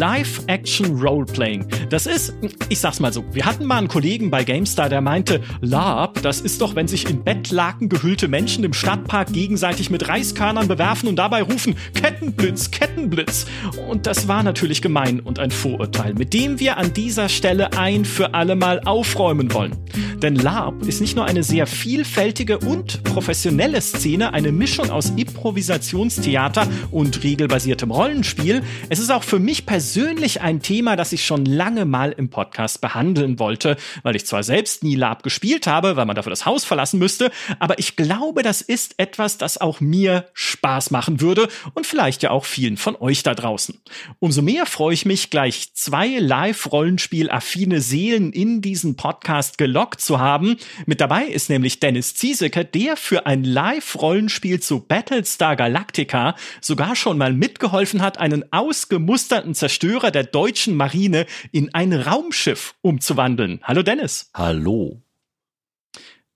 [0.00, 1.66] Live-Action Roleplaying.
[1.90, 2.32] Das ist,
[2.70, 6.40] ich sag's mal so, wir hatten mal einen Kollegen bei GameStar, der meinte, LARP, das
[6.40, 11.16] ist doch, wenn sich in Bettlaken gehüllte Menschen im Stadtpark gegenseitig mit Reiskörnern bewerfen und
[11.16, 13.46] dabei rufen, Kettenblitz, Kettenblitz.
[13.88, 18.04] Und das war natürlich gemein und ein Vorurteil, mit dem wir an dieser Stelle ein
[18.04, 19.76] für alle Mal aufräumen wollen.
[20.20, 26.66] Denn LARP ist nicht nur eine sehr vielfältige und professionelle Szene, eine Mischung aus Improvisationstheater
[26.90, 28.62] und regelbasiertem Rollenspiel.
[28.90, 32.82] Es ist auch für mich persönlich ein Thema, das ich schon lange mal im Podcast
[32.82, 36.64] behandeln wollte, weil ich zwar selbst nie LARP gespielt habe, weil man dafür das Haus
[36.64, 41.86] verlassen müsste, aber ich glaube, das ist etwas, das auch mir Spaß machen würde und
[41.86, 43.80] vielleicht ja auch vielen von euch da draußen.
[44.18, 50.56] Umso mehr freue ich mich, gleich zwei Live-Rollenspiel-affine Seelen in diesen Podcast gelockt zu haben.
[50.86, 57.18] Mit dabei ist nämlich Dennis Ziesecke, der für ein Live-Rollenspiel zu Battlestar Galactica sogar schon
[57.18, 63.60] mal mitgeholfen hat, einen ausgemusterten Zerstörer der deutschen Marine in ein Raumschiff umzuwandeln.
[63.62, 64.30] Hallo Dennis.
[64.34, 65.02] Hallo.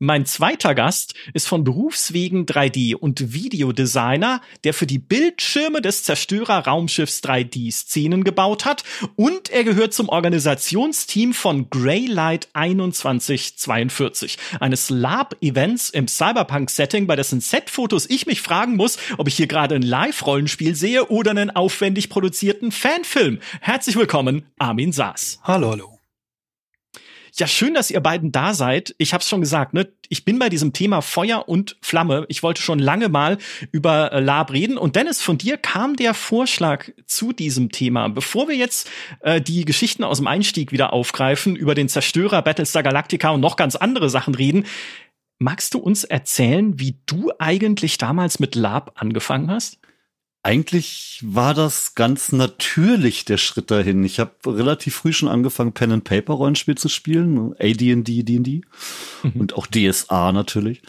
[0.01, 6.67] Mein zweiter Gast ist von Berufswegen 3D und Videodesigner, der für die Bildschirme des Zerstörer
[6.67, 8.83] Raumschiffs 3D Szenen gebaut hat
[9.15, 18.11] und er gehört zum Organisationsteam von Greylight 2142, eines Lab-Events im Cyberpunk-Setting, bei dessen Set-Fotos
[18.11, 22.73] ich mich fragen muss, ob ich hier gerade ein Live-Rollenspiel sehe oder einen aufwendig produzierten
[22.73, 23.39] Fanfilm.
[23.61, 25.39] Herzlich willkommen, Armin Saas.
[25.45, 25.94] Hallo, hallo.
[27.37, 28.95] Ja, schön, dass ihr beiden da seid.
[28.97, 29.89] Ich habe es schon gesagt, ne?
[30.09, 32.27] Ich bin bei diesem Thema Feuer und Flamme.
[32.29, 33.39] Ich wollte schon lange mal
[33.73, 34.79] über äh, Lab reden.
[34.79, 38.09] Und Dennis, von dir kam der Vorschlag zu diesem Thema.
[38.09, 38.89] Bevor wir jetzt
[39.21, 43.57] äh, die Geschichten aus dem Einstieg wieder aufgreifen, über den Zerstörer Battlestar Galactica und noch
[43.57, 44.65] ganz andere Sachen reden,
[45.41, 49.81] magst du uns erzählen, wie du eigentlich damals mit Lab angefangen hast?
[50.47, 54.05] Eigentlich war das ganz natürlich der Schritt dahin.
[54.05, 58.61] Ich habe relativ früh schon angefangen, Pen and Paper Rollenspiel zu spielen, AD&D, D&D
[59.23, 59.33] mhm.
[59.41, 60.83] und auch DSA natürlich.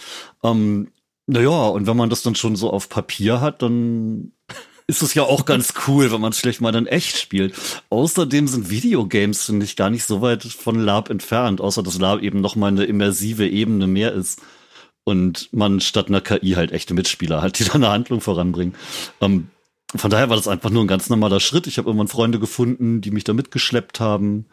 [0.43, 0.89] Ähm,
[1.25, 4.33] naja, und wenn man das dann schon so auf Papier hat, dann
[4.87, 7.55] ist es ja auch ganz cool, wenn man es schlecht mal dann echt spielt.
[7.89, 12.21] Außerdem sind Videogames, finde ich, gar nicht so weit von Lab entfernt, außer dass Lab
[12.21, 14.41] eben noch mal eine immersive Ebene mehr ist
[15.05, 18.75] und man statt einer KI halt echte Mitspieler hat, die dann eine Handlung voranbringen.
[19.21, 19.47] Ähm,
[19.95, 21.67] von daher war das einfach nur ein ganz normaler Schritt.
[21.67, 24.47] Ich habe irgendwann Freunde gefunden, die mich da mitgeschleppt haben.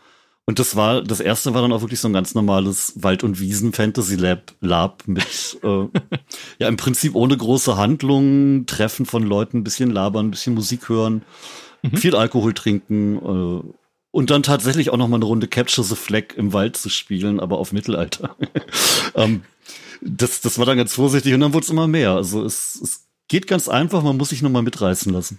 [0.44, 3.40] Und das war, das erste war dann auch wirklich so ein ganz normales Wald- und
[3.40, 5.86] Wiesen-Fantasy-Lab Lab mit, äh,
[6.58, 10.88] ja, im Prinzip ohne große Handlung, Treffen von Leuten, ein bisschen labern, ein bisschen Musik
[10.88, 11.22] hören,
[11.82, 11.96] mhm.
[11.96, 13.72] viel Alkohol trinken, äh,
[14.12, 17.40] und dann tatsächlich auch noch mal eine Runde Capture the Flag im Wald zu spielen,
[17.40, 18.36] aber auf Mittelalter.
[19.14, 19.42] ähm,
[20.04, 22.12] das, das war dann ganz vorsichtig und dann wurde es immer mehr.
[22.12, 25.38] Also es, es geht ganz einfach, man muss sich nur mal mitreißen lassen.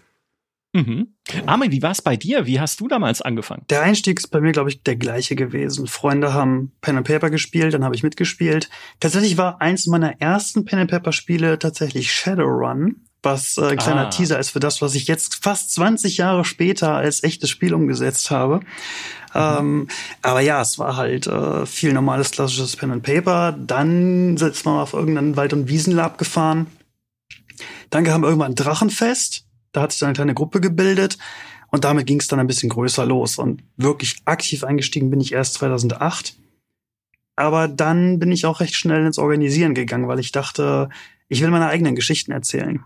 [0.75, 1.09] Mhm.
[1.45, 2.47] Armin, wie war es bei dir?
[2.47, 3.63] Wie hast du damals angefangen?
[3.69, 5.85] Der Einstieg ist bei mir, glaube ich, der gleiche gewesen.
[5.85, 8.69] Freunde haben Pen and Paper gespielt, dann habe ich mitgespielt.
[8.99, 14.07] Tatsächlich war eins meiner ersten Pen and Paper Spiele tatsächlich Shadowrun, was äh, ein kleiner
[14.07, 14.09] ah.
[14.09, 18.31] Teaser ist für das, was ich jetzt fast 20 Jahre später als echtes Spiel umgesetzt
[18.31, 18.61] habe.
[19.35, 19.87] Ähm,
[20.21, 23.51] aber ja, es war halt äh, viel normales klassisches Pen and Paper.
[23.51, 26.67] Dann ist man auf irgendeinen Wald- und Wiesenlab gefahren.
[27.89, 29.45] Dann kam irgendwann ein Drachenfest.
[29.71, 31.17] Da hat sich dann eine kleine Gruppe gebildet.
[31.67, 33.37] Und damit ging es dann ein bisschen größer los.
[33.37, 36.35] Und wirklich aktiv eingestiegen bin ich erst 2008.
[37.35, 40.89] Aber dann bin ich auch recht schnell ins Organisieren gegangen, weil ich dachte,
[41.27, 42.83] ich will meine eigenen Geschichten erzählen.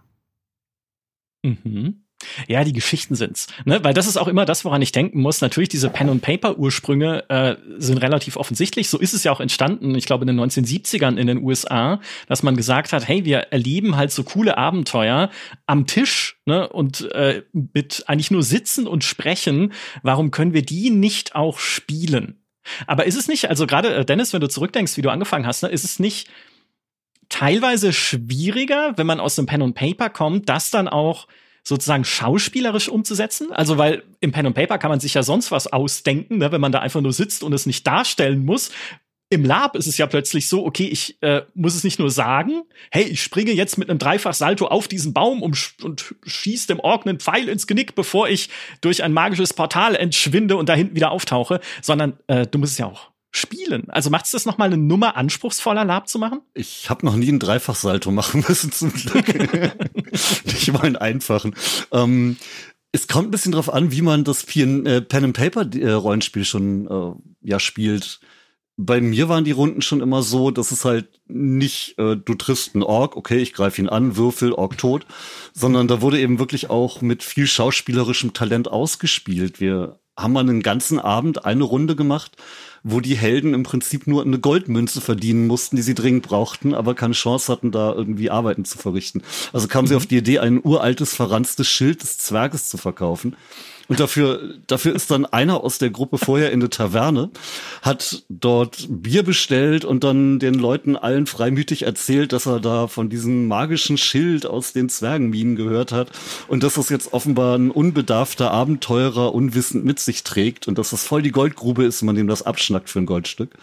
[1.44, 2.07] Mhm.
[2.48, 3.84] Ja, die Geschichten sind's, ne?
[3.84, 5.42] Weil das ist auch immer das, woran ich denken muss.
[5.42, 8.90] Natürlich diese Pen und Paper Ursprünge äh, sind relativ offensichtlich.
[8.90, 9.94] So ist es ja auch entstanden.
[9.94, 13.98] Ich glaube in den 1970ern in den USA, dass man gesagt hat, hey, wir erleben
[13.98, 15.30] halt so coole Abenteuer
[15.68, 16.68] am Tisch, ne?
[16.68, 19.74] Und äh, mit eigentlich nur sitzen und sprechen.
[20.02, 22.42] Warum können wir die nicht auch spielen?
[22.88, 25.64] Aber ist es nicht, also gerade äh, Dennis, wenn du zurückdenkst, wie du angefangen hast,
[25.64, 26.30] ne, ist es nicht
[27.30, 31.28] teilweise schwieriger, wenn man aus einem Pen und Paper kommt, das dann auch
[31.68, 33.52] sozusagen schauspielerisch umzusetzen.
[33.52, 36.62] Also weil im Pen und Paper kann man sich ja sonst was ausdenken, ne, wenn
[36.62, 38.72] man da einfach nur sitzt und es nicht darstellen muss.
[39.30, 42.62] Im Lab ist es ja plötzlich so, okay, ich äh, muss es nicht nur sagen,
[42.90, 47.06] hey, ich springe jetzt mit einem Dreifach-Salto auf diesen Baum um, und schieße dem Ork
[47.06, 48.50] einen Pfeil ins Genick, bevor ich
[48.80, 52.78] durch ein magisches Portal entschwinde und da hinten wieder auftauche, sondern äh, du musst es
[52.78, 53.90] ja auch spielen.
[53.90, 56.42] Also macht es das noch mal eine Nummer anspruchsvoller, Lab zu machen?
[56.54, 59.28] Ich habe noch nie einen Dreifachsalto machen müssen zum Glück.
[60.46, 61.56] Nicht mal einen einfachen.
[61.92, 62.38] Ähm,
[62.92, 65.92] es kommt ein bisschen drauf an, wie man das Pen, äh, Pen and Paper äh,
[65.92, 68.20] Rollenspiel schon äh, ja spielt.
[68.78, 72.76] bei mir waren die Runden schon immer so, dass es halt nicht, äh, du triffst
[72.76, 75.06] einen Ork, okay, ich greife ihn an, Würfel, Ork tot,
[75.54, 79.60] sondern da wurde eben wirklich auch mit viel schauspielerischem Talent ausgespielt.
[79.60, 82.36] Wir haben mal einen ganzen Abend eine Runde gemacht,
[82.84, 86.96] wo die Helden im Prinzip nur eine Goldmünze verdienen mussten, die sie dringend brauchten, aber
[86.96, 89.22] keine Chance hatten, da irgendwie Arbeiten zu verrichten.
[89.54, 89.98] Also kamen sie mhm.
[89.98, 93.36] auf die Idee, ein uraltes, verranztes Schild des Zwerges zu verkaufen.
[93.88, 97.30] Und dafür, dafür ist dann einer aus der Gruppe vorher in der Taverne,
[97.82, 103.10] hat dort Bier bestellt und dann den Leuten allen freimütig erzählt, dass er da von
[103.10, 106.12] diesem magischen Schild aus den Zwergenminen gehört hat
[106.48, 111.04] und dass das jetzt offenbar ein unbedarfter Abenteurer unwissend mit sich trägt und dass das
[111.04, 113.56] voll die Goldgrube ist, man dem das abschnackt für ein Goldstück.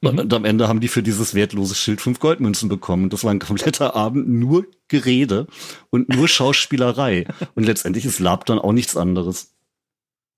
[0.00, 0.08] Mhm.
[0.08, 3.08] Und am Ende haben die für dieses wertlose Schild fünf Goldmünzen bekommen.
[3.08, 5.46] Das war ein kompletter Abend nur Gerede
[5.90, 7.26] und nur Schauspielerei.
[7.54, 9.52] Und letztendlich ist Lab dann auch nichts anderes.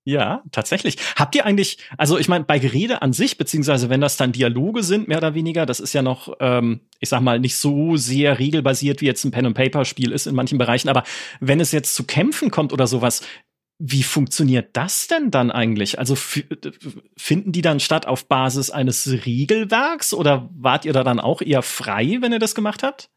[0.05, 0.97] Ja, tatsächlich.
[1.15, 4.83] Habt ihr eigentlich, also ich meine, bei Gerede an sich, beziehungsweise wenn das dann Dialoge
[4.83, 8.37] sind, mehr oder weniger, das ist ja noch, ähm, ich sag mal, nicht so sehr
[8.37, 11.03] regelbasiert, wie jetzt ein Pen-and-Paper-Spiel ist in manchen Bereichen, aber
[11.39, 13.21] wenn es jetzt zu Kämpfen kommt oder sowas,
[13.79, 15.99] wie funktioniert das denn dann eigentlich?
[15.99, 21.41] Also finden die dann statt auf Basis eines Regelwerks oder wart ihr da dann auch
[21.41, 23.09] eher frei, wenn ihr das gemacht habt?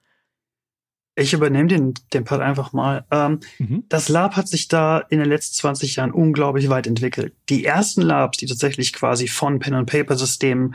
[1.19, 3.07] Ich übernehme den, den Part einfach mal.
[3.11, 3.85] Ähm, mhm.
[3.89, 7.35] Das Lab hat sich da in den letzten 20 Jahren unglaublich weit entwickelt.
[7.49, 10.75] Die ersten Labs, die tatsächlich quasi von Pen-and-Paper-Systemen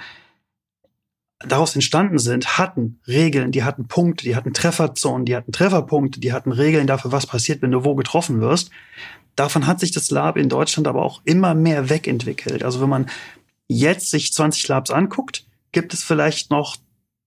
[1.40, 6.34] daraus entstanden sind, hatten Regeln, die hatten Punkte, die hatten Trefferzonen, die hatten Trefferpunkte, die
[6.34, 8.72] hatten Regeln dafür, was passiert, wenn du wo getroffen wirst.
[9.36, 12.64] Davon hat sich das Lab in Deutschland aber auch immer mehr wegentwickelt.
[12.64, 13.10] Also wenn man
[13.68, 16.78] jetzt sich 20 Labs anguckt, gibt es vielleicht noch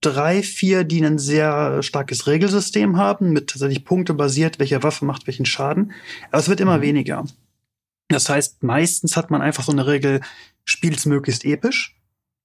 [0.05, 5.27] drei, vier, die ein sehr starkes Regelsystem haben, mit tatsächlich Punkte basiert, welche Waffe macht
[5.27, 5.93] welchen Schaden.
[6.31, 6.83] Aber es wird immer mhm.
[6.83, 7.25] weniger.
[8.09, 10.21] Das heißt, meistens hat man einfach so eine Regel,
[10.65, 11.97] spiel's möglichst episch.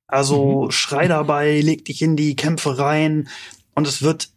[0.08, 0.72] Also mhm.
[0.72, 3.28] schrei dabei, leg dich in die Kämpfe rein
[3.76, 4.30] und es wird,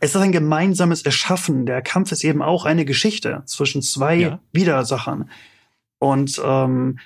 [0.00, 1.66] es ist ein gemeinsames Erschaffen.
[1.66, 4.40] Der Kampf ist eben auch eine Geschichte zwischen zwei ja.
[4.52, 5.30] Widersachern.
[5.98, 6.98] Und ähm,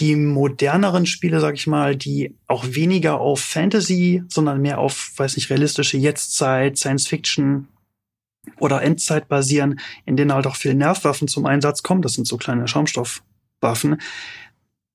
[0.00, 5.36] die moderneren Spiele, sag ich mal, die auch weniger auf Fantasy, sondern mehr auf, weiß
[5.36, 7.68] nicht, realistische Jetztzeit, Science Fiction
[8.58, 12.02] oder Endzeit basieren, in denen halt auch viele Nervwaffen zum Einsatz kommen.
[12.02, 14.00] Das sind so kleine Schaumstoffwaffen.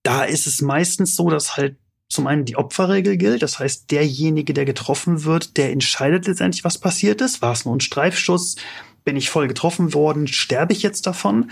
[0.04, 1.78] Da ist es meistens so, dass halt
[2.10, 3.44] zum einen die Opferregel gilt.
[3.44, 7.42] Das heißt, derjenige, der getroffen wird, der entscheidet letztendlich, was passiert ist.
[7.42, 8.56] War es nur ein Streifschuss?
[9.04, 10.28] Bin ich voll getroffen worden?
[10.28, 11.52] Sterbe ich jetzt davon?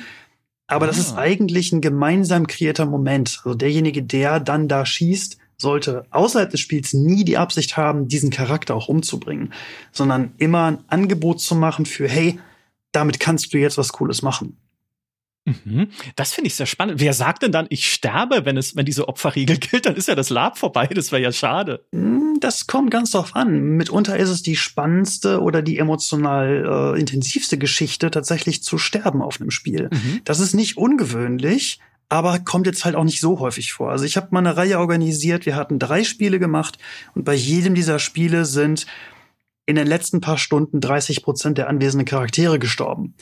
[0.68, 0.88] Aber ah.
[0.88, 1.20] das ist ah.
[1.20, 3.42] eigentlich ein gemeinsam kreierter Moment.
[3.44, 8.30] Also derjenige, der dann da schießt, sollte außerhalb des Spiels nie die Absicht haben, diesen
[8.32, 9.54] Charakter auch umzubringen,
[9.92, 12.40] sondern immer ein Angebot zu machen für, hey,
[12.92, 14.58] damit kannst du jetzt was Cooles machen.
[15.46, 15.90] Mhm.
[16.16, 17.02] Das finde ich sehr spannend.
[17.02, 19.86] Wer sagt denn dann, ich sterbe, wenn es, wenn diese Opferregel gilt?
[19.86, 20.88] Dann ist ja das Lab vorbei.
[20.88, 21.86] Das wäre ja schade.
[21.92, 23.60] Hm, das kommt ganz drauf an.
[23.78, 29.42] Mitunter ist es die spannendste oder die emotional äh, intensivste Geschichte, tatsächlich zu sterben auf
[29.42, 29.90] einem Spiel.
[29.92, 30.22] Mhm.
[30.24, 33.92] Das ist nicht ungewöhnlich, aber kommt jetzt halt auch nicht so häufig vor.
[33.92, 35.46] Also ich habe mal eine Reihe organisiert.
[35.46, 36.78] Wir hatten drei Spiele gemacht
[37.16, 38.86] und bei jedem dieser Spiele sind
[39.66, 43.16] in den letzten paar Stunden 30 Prozent der anwesenden Charaktere gestorben.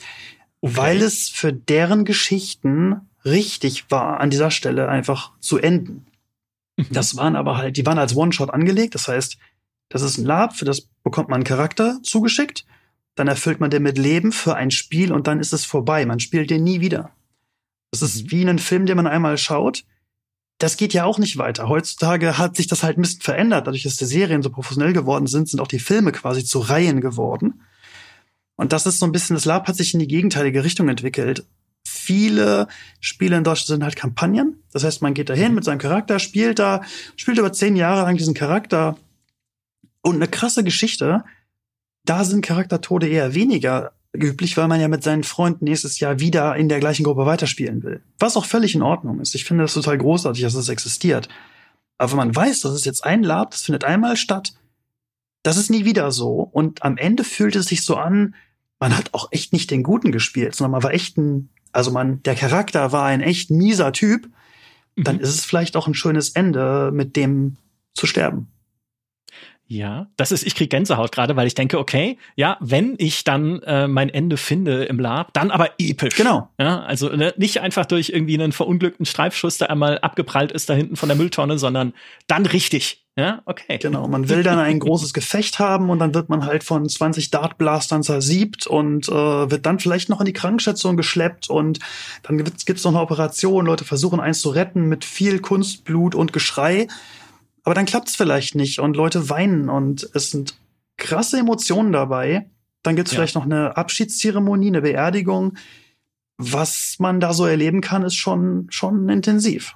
[0.62, 0.76] Okay.
[0.76, 6.06] Weil es für deren Geschichten richtig war, an dieser Stelle einfach zu enden.
[6.76, 6.86] Mhm.
[6.90, 8.94] Das waren aber halt, die waren als One-Shot angelegt.
[8.94, 9.38] Das heißt,
[9.88, 12.64] das ist ein Lab, für das bekommt man einen Charakter zugeschickt.
[13.14, 16.06] Dann erfüllt man den mit Leben für ein Spiel und dann ist es vorbei.
[16.06, 17.10] Man spielt den nie wieder.
[17.90, 18.30] Das ist mhm.
[18.30, 19.84] wie ein Film, den man einmal schaut.
[20.58, 21.68] Das geht ja auch nicht weiter.
[21.68, 23.66] Heutzutage hat sich das halt ein bisschen verändert.
[23.66, 27.00] Dadurch, dass die Serien so professionell geworden sind, sind auch die Filme quasi zu Reihen
[27.00, 27.62] geworden.
[28.56, 31.46] Und das ist so ein bisschen, das Lab hat sich in die gegenteilige Richtung entwickelt.
[31.84, 32.68] Viele
[33.00, 34.62] Spiele in Deutschland sind halt Kampagnen.
[34.72, 35.56] Das heißt, man geht dahin mhm.
[35.56, 36.82] mit seinem Charakter, spielt da,
[37.16, 38.96] spielt über zehn Jahre lang diesen Charakter.
[40.02, 41.24] Und eine krasse Geschichte,
[42.04, 46.56] da sind Charaktertode eher weniger üblich, weil man ja mit seinen Freunden nächstes Jahr wieder
[46.56, 48.02] in der gleichen Gruppe weiterspielen will.
[48.18, 49.34] Was auch völlig in Ordnung ist.
[49.34, 51.28] Ich finde das total großartig, dass das existiert.
[51.98, 54.54] Aber wenn man weiß, das ist jetzt ein Lab, das findet einmal statt,
[55.42, 56.48] das ist nie wieder so.
[56.52, 58.34] Und am Ende fühlt es sich so an,
[58.78, 62.22] man hat auch echt nicht den Guten gespielt, sondern man war echt ein, also man,
[62.22, 64.28] der Charakter war ein echt mieser Typ.
[64.96, 65.22] Dann mhm.
[65.22, 67.56] ist es vielleicht auch ein schönes Ende, mit dem
[67.94, 68.48] zu sterben.
[69.72, 73.62] Ja, das ist, ich krieg Gänsehaut gerade, weil ich denke, okay, ja, wenn ich dann
[73.62, 76.14] äh, mein Ende finde im Lab, dann aber episch.
[76.14, 76.50] Genau.
[76.58, 80.74] Ja, also ne, nicht einfach durch irgendwie einen verunglückten Streifschuss, der einmal abgeprallt ist da
[80.74, 81.94] hinten von der Mülltonne, sondern
[82.26, 83.01] dann richtig.
[83.16, 83.78] Ja, okay.
[83.78, 87.30] Genau, man will dann ein großes Gefecht haben und dann wird man halt von 20
[87.30, 89.12] Dartblastern zersiebt und äh,
[89.50, 91.78] wird dann vielleicht noch in die Krankenstation geschleppt und
[92.22, 96.32] dann gibt's, gibt's noch eine Operation, Leute versuchen eins zu retten mit viel Kunstblut und
[96.32, 96.88] Geschrei.
[97.64, 100.54] aber dann klappt es vielleicht nicht und Leute weinen und es sind
[100.96, 102.48] krasse Emotionen dabei.
[102.82, 103.16] Dann gibt's ja.
[103.16, 105.58] vielleicht noch eine Abschiedszeremonie, eine Beerdigung.
[106.38, 109.74] Was man da so erleben kann, ist schon, schon intensiv.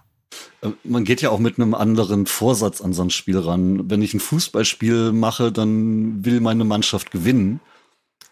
[0.63, 3.91] Äh, man geht ja auch mit einem anderen Vorsatz an so ein Spiel ran.
[3.91, 7.61] Wenn ich ein Fußballspiel mache, dann will meine Mannschaft gewinnen.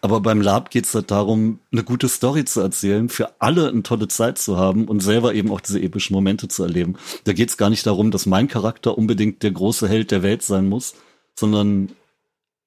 [0.01, 3.81] Aber beim Lab geht es halt darum, eine gute Story zu erzählen, für alle eine
[3.81, 6.95] tolle Zeit zu haben und selber eben auch diese epischen Momente zu erleben.
[7.23, 10.43] Da geht es gar nicht darum, dass mein Charakter unbedingt der große Held der Welt
[10.43, 10.93] sein muss,
[11.33, 11.93] sondern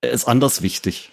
[0.01, 1.13] er ist anders wichtig.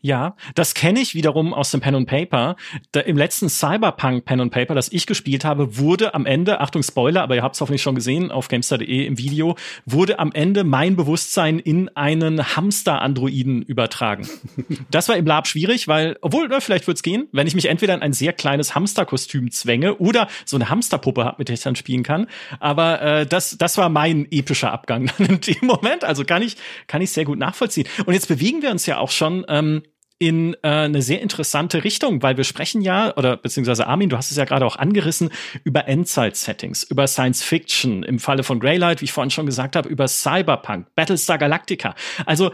[0.00, 2.56] Ja, das kenne ich wiederum aus dem Pen and Paper.
[2.92, 6.82] Da, Im letzten Cyberpunk Pen and Paper, das ich gespielt habe, wurde am Ende, Achtung
[6.82, 10.64] Spoiler, aber ihr habt es hoffentlich schon gesehen auf Gamestar.de im Video, wurde am Ende
[10.64, 14.28] mein Bewusstsein in einen Hamster-Androiden übertragen.
[14.90, 17.94] das war im Lab schwierig, weil, obwohl, na, vielleicht wird's gehen, wenn ich mich entweder
[17.94, 21.76] in ein sehr kleines Hamsterkostüm zwänge oder so eine Hamsterpuppe habe, mit der ich dann
[21.76, 22.26] spielen kann.
[22.60, 26.04] Aber äh, das, das war mein epischer Abgang in dem Moment.
[26.04, 27.88] Also kann ich, kann ich sehr gut nachvollziehen.
[28.04, 29.82] Und jetzt bewegen wir uns ja auch schon ähm,
[30.18, 34.30] in äh, eine sehr interessante Richtung, weil wir sprechen ja, oder beziehungsweise Armin, du hast
[34.30, 35.30] es ja gerade auch angerissen,
[35.62, 39.88] über Endzeit-Settings, über Science Fiction, im Falle von Greylight, wie ich vorhin schon gesagt habe,
[39.88, 41.94] über Cyberpunk, Battlestar Galactica.
[42.24, 42.52] Also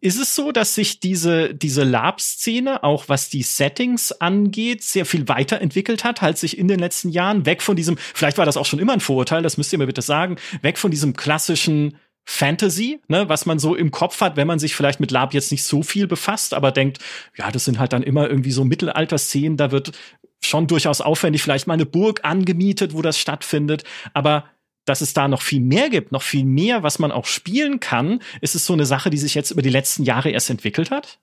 [0.00, 5.28] ist es so, dass sich diese, diese Lab-Szene, auch was die Settings angeht, sehr viel
[5.28, 8.66] weiterentwickelt hat, halt sich in den letzten Jahren weg von diesem, vielleicht war das auch
[8.66, 13.00] schon immer ein Vorurteil, das müsst ihr mir bitte sagen, weg von diesem klassischen Fantasy,
[13.08, 15.64] ne, was man so im Kopf hat, wenn man sich vielleicht mit Lab jetzt nicht
[15.64, 16.98] so viel befasst, aber denkt,
[17.36, 19.92] ja, das sind halt dann immer irgendwie so Mittelalter-Szenen, da wird
[20.40, 24.44] schon durchaus aufwendig vielleicht mal eine Burg angemietet, wo das stattfindet, aber
[24.84, 28.20] dass es da noch viel mehr gibt, noch viel mehr, was man auch spielen kann,
[28.40, 31.20] ist es so eine Sache, die sich jetzt über die letzten Jahre erst entwickelt hat?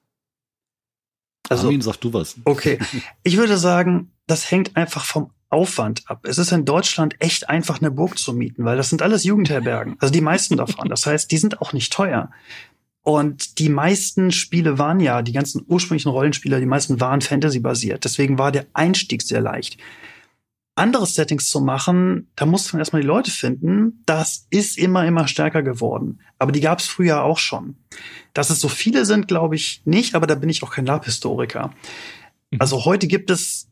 [1.50, 2.36] Also, Armin, sag du was.
[2.46, 2.80] Okay.
[3.24, 6.26] Ich würde sagen, das hängt einfach vom Aufwand ab.
[6.28, 9.96] Es ist in Deutschland echt einfach eine Burg zu mieten, weil das sind alles Jugendherbergen.
[10.00, 10.90] Also die meisten davon.
[10.90, 12.30] Das heißt, die sind auch nicht teuer.
[13.02, 18.04] Und die meisten Spiele waren ja, die ganzen ursprünglichen Rollenspieler, die meisten waren Fantasy-basiert.
[18.04, 19.78] Deswegen war der Einstieg sehr leicht.
[20.76, 24.04] Andere Settings zu machen, da musste man erstmal die Leute finden.
[24.06, 26.20] Das ist immer, immer stärker geworden.
[26.38, 27.76] Aber die gab es früher auch schon.
[28.34, 31.74] Dass es so viele sind, glaube ich nicht, aber da bin ich auch kein Lab-Historiker.
[32.52, 32.62] Mhm.
[32.62, 33.69] Also heute gibt es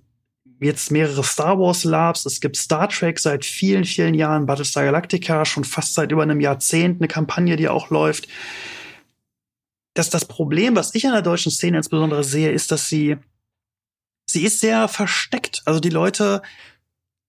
[0.59, 5.45] jetzt mehrere Star Wars Labs, es gibt Star Trek seit vielen, vielen Jahren, Battlestar Galactica
[5.45, 8.27] schon fast seit über einem Jahrzehnt, eine Kampagne, die auch läuft.
[9.93, 13.17] Das, das Problem, was ich an der deutschen Szene insbesondere sehe, ist, dass sie,
[14.25, 15.61] sie ist sehr versteckt.
[15.65, 16.41] Also die Leute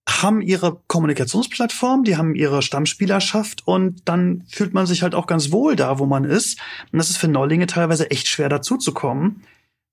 [0.08, 5.52] haben ihre Kommunikationsplattform, die haben ihre Stammspielerschaft und dann fühlt man sich halt auch ganz
[5.52, 6.58] wohl da, wo man ist.
[6.92, 9.42] Und das ist für Neulinge teilweise echt schwer dazuzukommen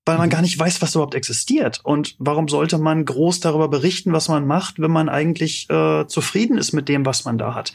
[0.06, 1.80] weil man gar nicht weiß, was überhaupt existiert.
[1.82, 6.56] Und warum sollte man groß darüber berichten, was man macht, wenn man eigentlich äh, zufrieden
[6.56, 7.74] ist mit dem, was man da hat?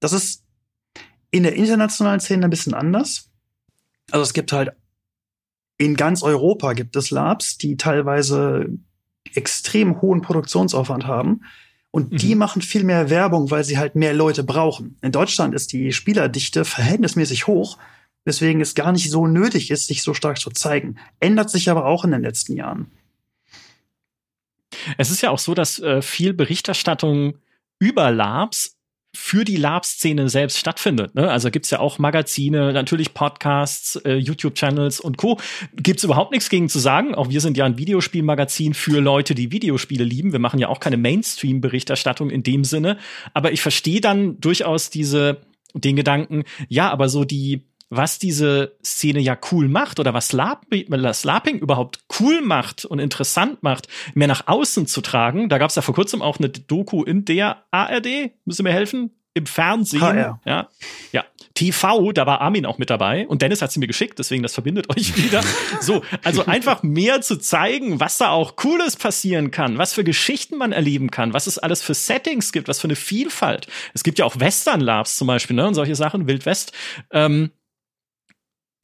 [0.00, 0.42] Das ist
[1.30, 3.30] in der internationalen Szene ein bisschen anders.
[4.10, 4.72] Also es gibt halt
[5.78, 8.68] in ganz Europa gibt es Labs, die teilweise
[9.34, 11.42] extrem hohen Produktionsaufwand haben.
[11.90, 12.16] Und mhm.
[12.16, 14.98] die machen viel mehr Werbung, weil sie halt mehr Leute brauchen.
[15.02, 17.78] In Deutschland ist die Spielerdichte verhältnismäßig hoch
[18.24, 20.96] weswegen es gar nicht so nötig ist, sich so stark zu zeigen.
[21.20, 22.90] Ändert sich aber auch in den letzten Jahren.
[24.98, 27.38] Es ist ja auch so, dass äh, viel Berichterstattung
[27.78, 28.76] über Labs
[29.16, 31.14] für die Lab-Szene selbst stattfindet.
[31.14, 31.30] Ne?
[31.30, 35.38] Also gibt's ja auch Magazine, natürlich Podcasts, äh, YouTube-Channels und Co.
[35.76, 37.14] Gibt's überhaupt nichts gegen zu sagen.
[37.14, 40.32] Auch wir sind ja ein Videospielmagazin für Leute, die Videospiele lieben.
[40.32, 42.98] Wir machen ja auch keine Mainstream-Berichterstattung in dem Sinne.
[43.34, 45.40] Aber ich verstehe dann durchaus diese,
[45.74, 51.58] den Gedanken, ja, aber so die, was diese Szene ja cool macht oder was Slaping
[51.58, 55.48] überhaupt cool macht und interessant macht, mehr nach außen zu tragen.
[55.48, 59.10] Da gab es ja vor kurzem auch eine Doku in der ARD, müssen mir helfen,
[59.34, 60.00] im Fernsehen.
[60.00, 60.40] HR.
[60.44, 60.68] Ja,
[61.12, 61.24] ja.
[61.54, 64.54] TV, da war Armin auch mit dabei und Dennis hat sie mir geschickt, deswegen das
[64.54, 65.42] verbindet euch wieder.
[65.80, 70.56] So, also einfach mehr zu zeigen, was da auch Cooles passieren kann, was für Geschichten
[70.56, 73.68] man erleben kann, was es alles für Settings gibt, was für eine Vielfalt.
[73.92, 76.72] Es gibt ja auch Western Labs zum Beispiel, ne, und solche Sachen, Wild West.
[77.12, 77.50] Ähm,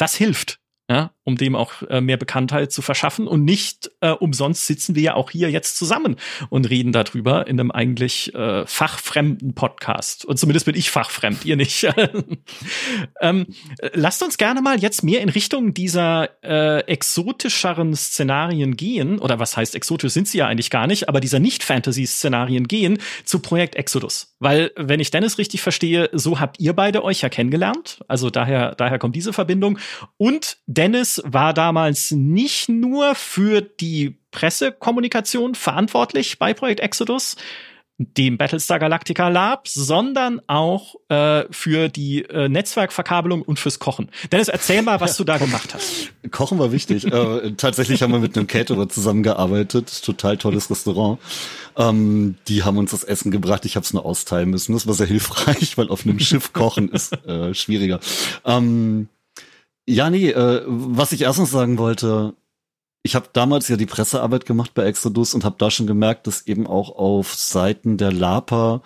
[0.00, 0.58] das hilft
[0.90, 3.28] ja, um dem auch äh, mehr Bekanntheit zu verschaffen.
[3.28, 6.16] Und nicht äh, umsonst sitzen wir ja auch hier jetzt zusammen
[6.48, 10.24] und reden darüber in einem eigentlich äh, fachfremden Podcast.
[10.24, 11.86] Und zumindest bin ich fachfremd, ihr nicht.
[13.20, 13.46] ähm,
[13.92, 19.20] lasst uns gerne mal jetzt mehr in Richtung dieser äh, exotischeren Szenarien gehen.
[19.20, 23.38] Oder was heißt exotisch sind sie ja eigentlich gar nicht, aber dieser Nicht-Fantasy-Szenarien gehen zu
[23.38, 24.34] Projekt Exodus.
[24.40, 28.00] Weil, wenn ich Dennis richtig verstehe, so habt ihr beide euch ja kennengelernt.
[28.08, 29.78] Also daher, daher kommt diese Verbindung.
[30.16, 37.36] Und Dennis war damals nicht nur für die Pressekommunikation verantwortlich bei Projekt Exodus.
[37.98, 44.10] dem Battlestar Galactica Lab, sondern auch äh, für die äh, Netzwerkverkabelung und fürs Kochen.
[44.32, 46.10] Dennis, erzähl mal, was du da gemacht hast.
[46.30, 47.04] Kochen war wichtig.
[47.04, 50.02] äh, tatsächlich haben wir mit einem Caterer zusammengearbeitet.
[50.02, 51.18] Total tolles Restaurant.
[51.76, 53.66] Ähm, die haben uns das Essen gebracht.
[53.66, 54.72] Ich habe es nur austeilen müssen.
[54.72, 58.00] Das war sehr hilfreich, weil auf einem Schiff kochen ist äh, schwieriger.
[58.46, 59.10] Ähm,
[59.90, 62.34] ja, nee, äh, was ich erstens sagen wollte,
[63.02, 66.46] ich habe damals ja die Pressearbeit gemacht bei Exodus und habe da schon gemerkt, dass
[66.46, 68.82] eben auch auf Seiten der LAPA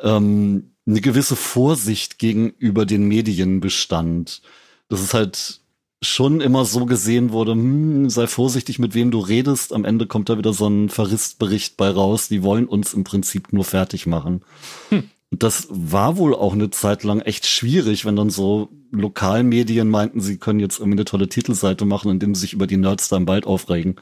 [0.00, 4.42] ähm, eine gewisse Vorsicht gegenüber den Medien bestand.
[4.88, 5.60] Das ist halt
[6.02, 9.72] schon immer so gesehen wurde, hm, sei vorsichtig, mit wem du redest.
[9.72, 12.28] Am Ende kommt da wieder so ein Verrissbericht bei raus.
[12.28, 14.42] Die wollen uns im Prinzip nur fertig machen.
[14.88, 15.10] Hm.
[15.30, 20.38] Das war wohl auch eine Zeit lang echt schwierig, wenn dann so Lokalmedien meinten, sie
[20.38, 23.46] können jetzt irgendwie eine tolle Titelseite machen, indem sie sich über die Nerds dann bald
[23.46, 23.96] aufregen.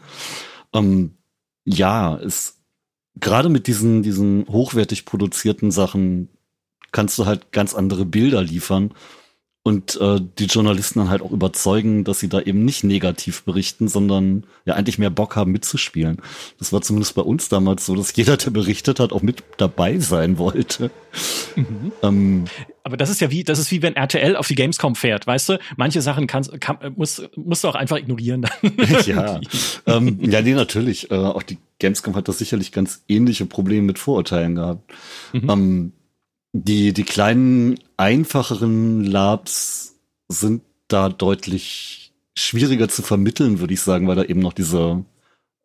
[0.72, 1.18] Ähm,
[1.66, 2.56] ja, ist
[3.16, 6.30] gerade mit diesen, diesen hochwertig produzierten Sachen
[6.92, 8.94] kannst du halt ganz andere Bilder liefern
[9.68, 13.86] und äh, die Journalisten dann halt auch überzeugen, dass sie da eben nicht negativ berichten,
[13.86, 16.22] sondern ja eigentlich mehr Bock haben mitzuspielen.
[16.58, 19.98] Das war zumindest bei uns damals so, dass jeder, der berichtet hat, auch mit dabei
[19.98, 20.90] sein wollte.
[21.54, 21.92] Mhm.
[22.02, 22.44] Ähm,
[22.82, 25.50] aber das ist ja wie, das ist wie wenn RTL auf die Gamescom fährt, weißt
[25.50, 25.58] du?
[25.76, 28.72] Manche Sachen kannst, kann, musst, musst du auch einfach ignorieren dann.
[29.04, 29.38] ja,
[29.86, 31.10] ähm, ja, nee, natürlich.
[31.10, 34.90] Äh, auch die Gamescom hat da sicherlich ganz ähnliche Probleme mit Vorurteilen gehabt.
[35.34, 35.50] Mhm.
[35.50, 35.92] Ähm,
[36.52, 39.96] die, die kleinen, einfacheren Labs
[40.28, 45.04] sind da deutlich schwieriger zu vermitteln, würde ich sagen, weil da eben noch diese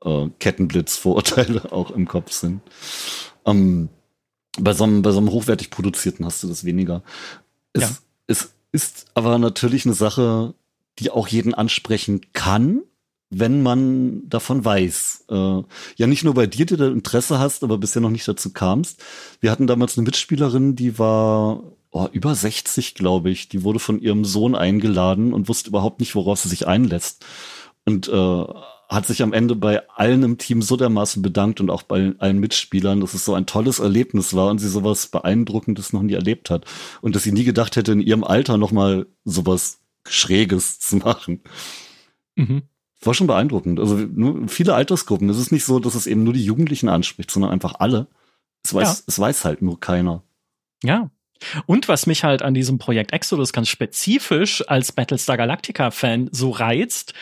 [0.03, 2.61] äh, Kettenblitz-Vorurteile auch im Kopf sind.
[3.45, 3.89] Ähm,
[4.59, 7.03] bei, so einem, bei so einem hochwertig produzierten hast du das weniger.
[7.73, 7.89] Es, ja.
[8.27, 10.53] es ist aber natürlich eine Sache,
[10.99, 12.81] die auch jeden ansprechen kann,
[13.39, 15.25] wenn man davon weiß.
[15.29, 15.63] Äh,
[15.95, 19.03] ja, nicht nur bei dir, die du Interesse hast, aber bisher noch nicht dazu kamst.
[19.39, 23.49] Wir hatten damals eine Mitspielerin, die war oh, über 60, glaube ich.
[23.49, 27.25] Die wurde von ihrem Sohn eingeladen und wusste überhaupt nicht, worauf sie sich einlässt.
[27.85, 28.43] Und äh,
[28.89, 32.39] hat sich am Ende bei allen im Team so dermaßen bedankt und auch bei allen
[32.39, 36.49] Mitspielern, dass es so ein tolles Erlebnis war und sie sowas Beeindruckendes noch nie erlebt
[36.49, 36.65] hat.
[37.01, 41.41] Und dass sie nie gedacht hätte, in ihrem Alter nochmal sowas Schräges zu machen.
[42.35, 42.63] Mhm
[43.05, 43.79] war schon beeindruckend.
[43.79, 45.29] Also nur viele Altersgruppen.
[45.29, 48.07] Es ist nicht so, dass es eben nur die Jugendlichen anspricht, sondern einfach alle.
[48.63, 49.03] Es weiß, ja.
[49.07, 50.23] es weiß halt nur keiner.
[50.83, 51.09] Ja.
[51.65, 57.13] Und was mich halt an diesem Projekt Exodus ganz spezifisch als Battlestar Galactica-Fan so reizt,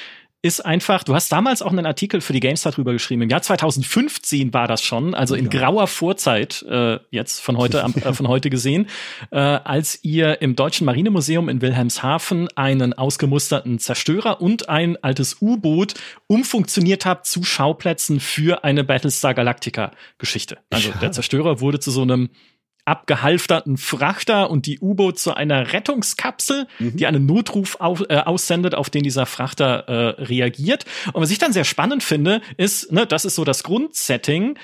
[0.43, 3.21] ist einfach, du hast damals auch einen Artikel für die GameStar drüber geschrieben.
[3.21, 5.59] Im Jahr 2015 war das schon, also in ja.
[5.59, 8.87] grauer Vorzeit, äh, jetzt von heute, äh, von heute gesehen,
[9.29, 15.93] äh, als ihr im Deutschen Marinemuseum in Wilhelmshaven einen ausgemusterten Zerstörer und ein altes U-Boot
[16.25, 20.57] umfunktioniert habt zu Schauplätzen für eine Battlestar Galactica Geschichte.
[20.71, 20.95] Also ja.
[20.97, 22.29] der Zerstörer wurde zu so einem
[22.91, 26.97] abgehalfterten Frachter und die U-Boot zu einer Rettungskapsel, mhm.
[26.97, 30.83] die einen Notruf auf, äh, aussendet, auf den dieser Frachter äh, reagiert.
[31.13, 34.57] Und was ich dann sehr spannend finde, ist, ne, das ist so das Grundsetting,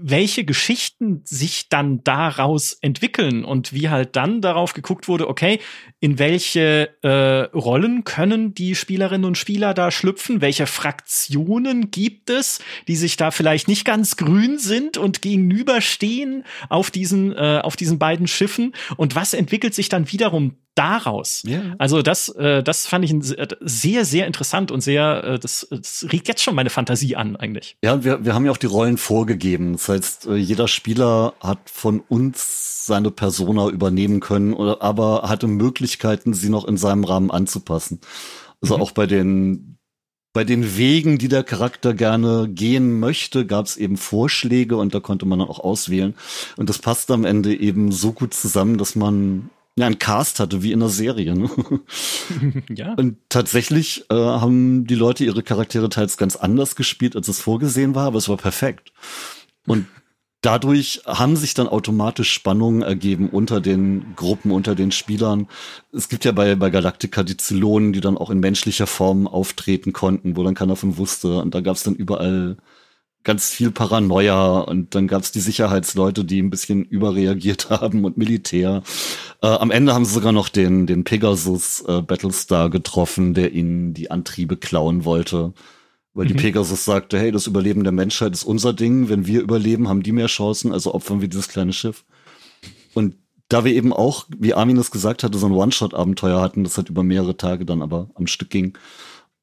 [0.00, 5.58] welche Geschichten sich dann daraus entwickeln und wie halt dann darauf geguckt wurde, okay,
[5.98, 12.60] in welche äh, Rollen können die Spielerinnen und Spieler da schlüpfen, welche Fraktionen gibt es,
[12.86, 17.98] die sich da vielleicht nicht ganz grün sind und gegenüberstehen auf diesen, äh, auf diesen
[17.98, 18.74] beiden Schiffen?
[18.96, 21.42] Und was entwickelt sich dann wiederum daraus.
[21.46, 21.74] Yeah.
[21.78, 23.14] Also das, äh, das fand ich
[23.60, 27.76] sehr, sehr interessant und sehr, äh, das, das regt jetzt schon meine Fantasie an eigentlich.
[27.82, 29.72] Ja, wir, wir haben ja auch die Rollen vorgegeben.
[29.72, 35.48] Das heißt, äh, jeder Spieler hat von uns seine Persona übernehmen können, oder, aber hatte
[35.48, 38.00] Möglichkeiten, sie noch in seinem Rahmen anzupassen.
[38.62, 38.82] Also mhm.
[38.82, 39.74] auch bei den
[40.34, 45.00] bei den Wegen, die der Charakter gerne gehen möchte, gab es eben Vorschläge und da
[45.00, 46.14] konnte man dann auch auswählen.
[46.56, 50.62] Und das passt am Ende eben so gut zusammen, dass man ja, ein Cast hatte,
[50.62, 51.34] wie in der Serie.
[51.34, 51.50] Ne?
[52.74, 52.94] ja.
[52.94, 57.94] Und tatsächlich äh, haben die Leute ihre Charaktere teils ganz anders gespielt, als es vorgesehen
[57.94, 58.92] war, aber es war perfekt.
[59.66, 59.86] Und
[60.42, 65.46] dadurch haben sich dann automatisch Spannungen ergeben unter den Gruppen, unter den Spielern.
[65.92, 69.92] Es gibt ja bei, bei Galactica die Zylonen, die dann auch in menschlicher Form auftreten
[69.92, 71.38] konnten, wo dann keiner von wusste.
[71.40, 72.56] Und da gab es dann überall
[73.24, 78.82] ganz viel Paranoia und dann gab's die Sicherheitsleute, die ein bisschen überreagiert haben und Militär.
[79.42, 83.94] Äh, am Ende haben sie sogar noch den, den Pegasus äh, Battlestar getroffen, der ihnen
[83.94, 85.52] die Antriebe klauen wollte.
[86.14, 86.28] Weil mhm.
[86.28, 89.08] die Pegasus sagte, hey, das Überleben der Menschheit ist unser Ding.
[89.08, 92.04] Wenn wir überleben, haben die mehr Chancen, also opfern wir dieses kleine Schiff.
[92.94, 93.14] Und
[93.48, 96.90] da wir eben auch, wie Armin es gesagt hatte, so ein One-Shot-Abenteuer hatten, das halt
[96.90, 98.76] über mehrere Tage dann aber am Stück ging,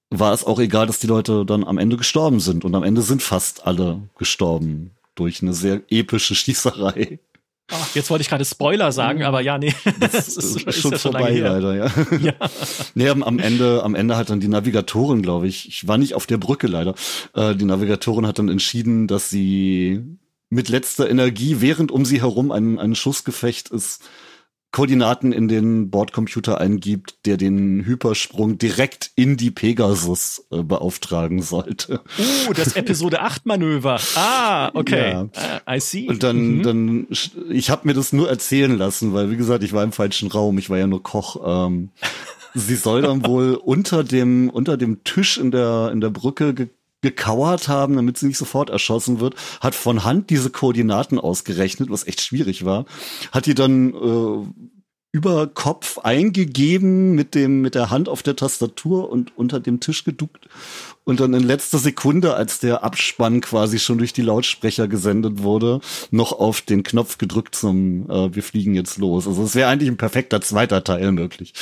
[0.10, 2.66] war es auch egal, dass die Leute dann am Ende gestorben sind.
[2.66, 4.92] Und am Ende sind fast alle gestorben.
[5.16, 7.20] durch eine sehr epische Schießerei.
[7.72, 10.92] Ach, jetzt wollte ich gerade Spoiler sagen, aber ja, nee, das, das ist, ist, schon,
[10.92, 11.92] ja schon vorbei leider, ja.
[12.20, 12.34] ja.
[12.96, 16.28] nee, am Ende, am Ende hat dann die Navigatorin, glaube ich, ich war nicht auf
[16.28, 16.94] der Brücke leider.
[17.34, 20.04] Äh, die Navigatorin hat dann entschieden, dass sie
[20.50, 24.04] mit letzter Energie, während um sie herum ein, ein Schussgefecht ist,
[24.76, 32.02] Koordinaten in den Bordcomputer eingibt, der den Hypersprung direkt in die Pegasus äh, beauftragen sollte.
[32.20, 34.02] Uh, das Episode 8 Manöver.
[34.16, 35.12] Ah, okay.
[35.12, 35.22] Ja.
[35.22, 36.10] Uh, I see.
[36.10, 36.64] Und dann, mhm.
[36.64, 37.08] dann,
[37.50, 40.58] ich habe mir das nur erzählen lassen, weil wie gesagt, ich war im falschen Raum,
[40.58, 41.38] ich war ja nur Koch.
[41.46, 41.92] Ähm,
[42.54, 46.54] sie soll dann wohl unter dem, unter dem Tisch in der, in der Brücke
[47.06, 52.08] gekauert haben, damit sie nicht sofort erschossen wird, hat von Hand diese Koordinaten ausgerechnet, was
[52.08, 52.86] echt schwierig war,
[53.32, 54.48] hat die dann äh,
[55.12, 60.04] über Kopf eingegeben mit dem mit der Hand auf der Tastatur und unter dem Tisch
[60.04, 60.50] geduckt
[61.06, 65.80] und dann in letzter Sekunde, als der Abspann quasi schon durch die Lautsprecher gesendet wurde,
[66.10, 69.28] noch auf den Knopf gedrückt zum äh, Wir fliegen jetzt los.
[69.28, 71.54] Also es wäre eigentlich ein perfekter zweiter Teil möglich.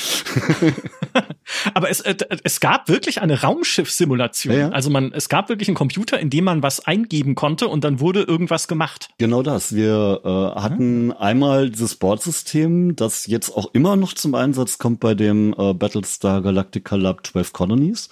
[1.73, 4.53] Aber es, äh, es gab wirklich eine Raumschiff-Simulation.
[4.53, 4.69] Ja, ja.
[4.69, 7.99] Also man, es gab wirklich einen Computer, in dem man was eingeben konnte und dann
[7.99, 9.09] wurde irgendwas gemacht.
[9.17, 9.75] Genau das.
[9.75, 11.11] Wir äh, hatten mhm.
[11.19, 16.41] einmal dieses Bordsystem, das jetzt auch immer noch zum Einsatz kommt bei dem äh, Battlestar
[16.41, 18.09] Galactica Lab 12 Colonies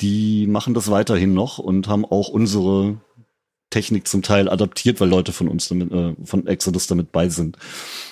[0.00, 3.00] die machen das weiterhin noch und haben auch unsere
[3.70, 7.58] Technik zum Teil adaptiert, weil Leute von uns damit, äh, von Exodus damit bei sind.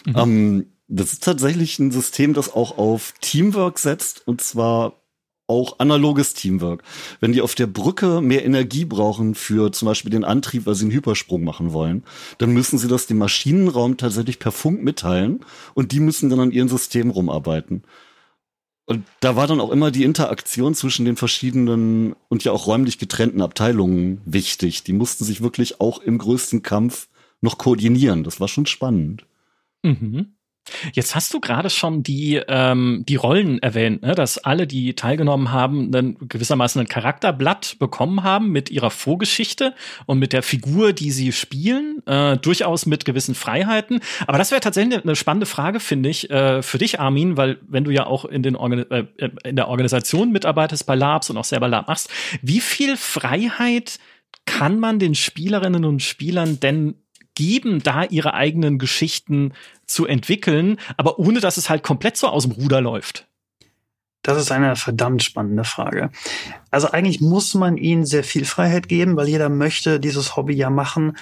[0.04, 0.16] Mhm.
[0.16, 4.94] Ähm, das ist tatsächlich ein System, das auch auf Teamwork setzt und zwar
[5.48, 6.82] auch analoges Teamwork.
[7.20, 10.84] Wenn die auf der Brücke mehr Energie brauchen für zum Beispiel den Antrieb, weil sie
[10.84, 12.04] einen Hypersprung machen wollen,
[12.38, 15.40] dann müssen sie das dem Maschinenraum tatsächlich per Funk mitteilen
[15.74, 17.84] und die müssen dann an ihren System rumarbeiten.
[18.86, 22.98] Und da war dann auch immer die Interaktion zwischen den verschiedenen und ja auch räumlich
[22.98, 24.84] getrennten Abteilungen wichtig.
[24.84, 27.08] Die mussten sich wirklich auch im größten Kampf
[27.40, 28.22] noch koordinieren.
[28.22, 29.26] Das war schon spannend.
[29.82, 30.35] Mhm.
[30.92, 34.14] Jetzt hast du gerade schon die, ähm, die Rollen erwähnt, ne?
[34.14, 39.74] dass alle, die teilgenommen haben, dann gewissermaßen ein Charakterblatt bekommen haben mit ihrer Vorgeschichte
[40.06, 44.00] und mit der Figur, die sie spielen, äh, durchaus mit gewissen Freiheiten.
[44.26, 47.84] Aber das wäre tatsächlich eine spannende Frage, finde ich, äh, für dich, Armin, weil wenn
[47.84, 49.04] du ja auch in, den Organ äh,
[49.44, 52.10] in der Organisation mitarbeitest bei Labs und auch selber Lab machst,
[52.42, 53.98] wie viel Freiheit
[54.44, 56.94] kann man den Spielerinnen und Spielern denn
[57.36, 59.52] geben, da ihre eigenen Geschichten
[59.86, 63.28] zu entwickeln, aber ohne dass es halt komplett so aus dem Ruder läuft?
[64.22, 66.10] Das ist eine verdammt spannende Frage.
[66.72, 70.68] Also eigentlich muss man ihnen sehr viel Freiheit geben, weil jeder möchte dieses Hobby ja
[70.68, 71.16] machen.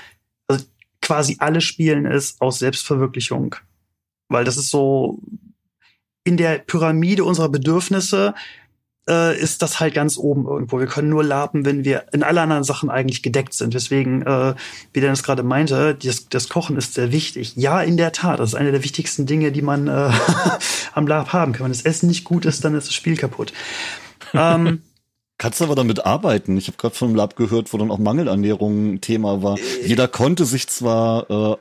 [0.49, 0.65] Also
[1.03, 3.57] quasi alle spielen es aus Selbstverwirklichung.
[4.29, 5.21] Weil das ist so
[6.25, 8.35] in der Pyramide unserer Bedürfnisse
[9.09, 10.79] äh, ist das halt ganz oben irgendwo.
[10.79, 13.75] Wir können nur laben, wenn wir in alle anderen Sachen eigentlich gedeckt sind.
[13.75, 14.55] Deswegen, äh,
[14.93, 17.55] wie Dennis gerade meinte, das, das Kochen ist sehr wichtig.
[17.57, 20.11] Ja, in der Tat, das ist eine der wichtigsten Dinge, die man äh,
[20.95, 21.65] am Lab haben kann.
[21.65, 23.53] Wenn das Essen nicht gut ist, dann ist das Spiel kaputt.
[24.33, 24.83] Ähm,
[25.37, 26.57] Kannst aber damit arbeiten.
[26.57, 29.59] Ich habe gerade vom Lab gehört, wo dann auch Mangelernährung Thema war.
[29.85, 31.57] Jeder konnte sich zwar äh,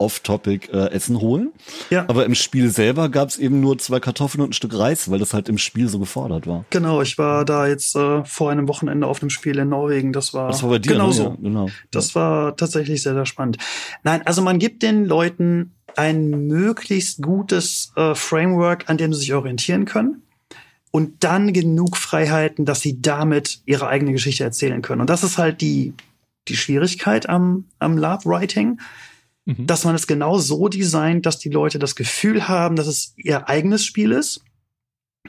[0.00, 1.52] off-topic äh, Essen holen.
[1.90, 2.04] Ja.
[2.08, 5.18] Aber im Spiel selber gab es eben nur zwei Kartoffeln und ein Stück Reis, weil
[5.18, 6.64] das halt im Spiel so gefordert war.
[6.70, 10.12] Genau, ich war da jetzt äh, vor einem Wochenende auf einem Spiel in Norwegen.
[10.12, 11.12] Das war, das war bei dir, genau ne?
[11.12, 11.22] so.
[11.24, 11.68] Ja, genau.
[11.90, 13.58] Das war tatsächlich sehr, sehr spannend.
[14.02, 19.34] Nein, also man gibt den Leuten ein möglichst gutes äh, Framework, an dem sie sich
[19.34, 20.22] orientieren können.
[20.92, 25.00] Und dann genug Freiheiten, dass sie damit ihre eigene Geschichte erzählen können.
[25.00, 25.94] Und das ist halt die,
[26.48, 28.80] die Schwierigkeit am, am Lab-Writing
[29.46, 29.66] Mhm.
[29.66, 33.48] dass man es genau so designt, dass die Leute das Gefühl haben, dass es ihr
[33.48, 34.42] eigenes Spiel ist,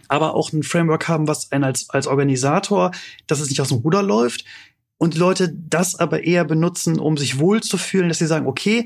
[0.07, 2.91] aber auch ein Framework haben, was einen als, als Organisator,
[3.27, 4.45] dass es nicht aus dem Ruder läuft
[4.97, 8.85] und die Leute das aber eher benutzen, um sich wohlzufühlen, dass sie sagen, okay,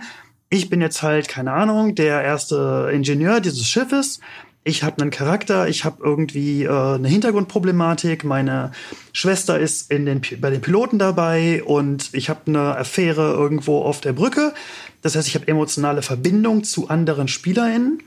[0.50, 4.20] ich bin jetzt halt, keine Ahnung, der erste Ingenieur dieses Schiffes.
[4.67, 8.71] Ich habe einen Charakter, ich habe irgendwie äh, eine Hintergrundproblematik, meine
[9.13, 14.01] Schwester ist in den, bei den Piloten dabei und ich habe eine Affäre irgendwo auf
[14.01, 14.56] der Brücke.
[15.04, 18.01] Das heißt, ich habe emotionale Verbindung zu anderen SpielerInnen.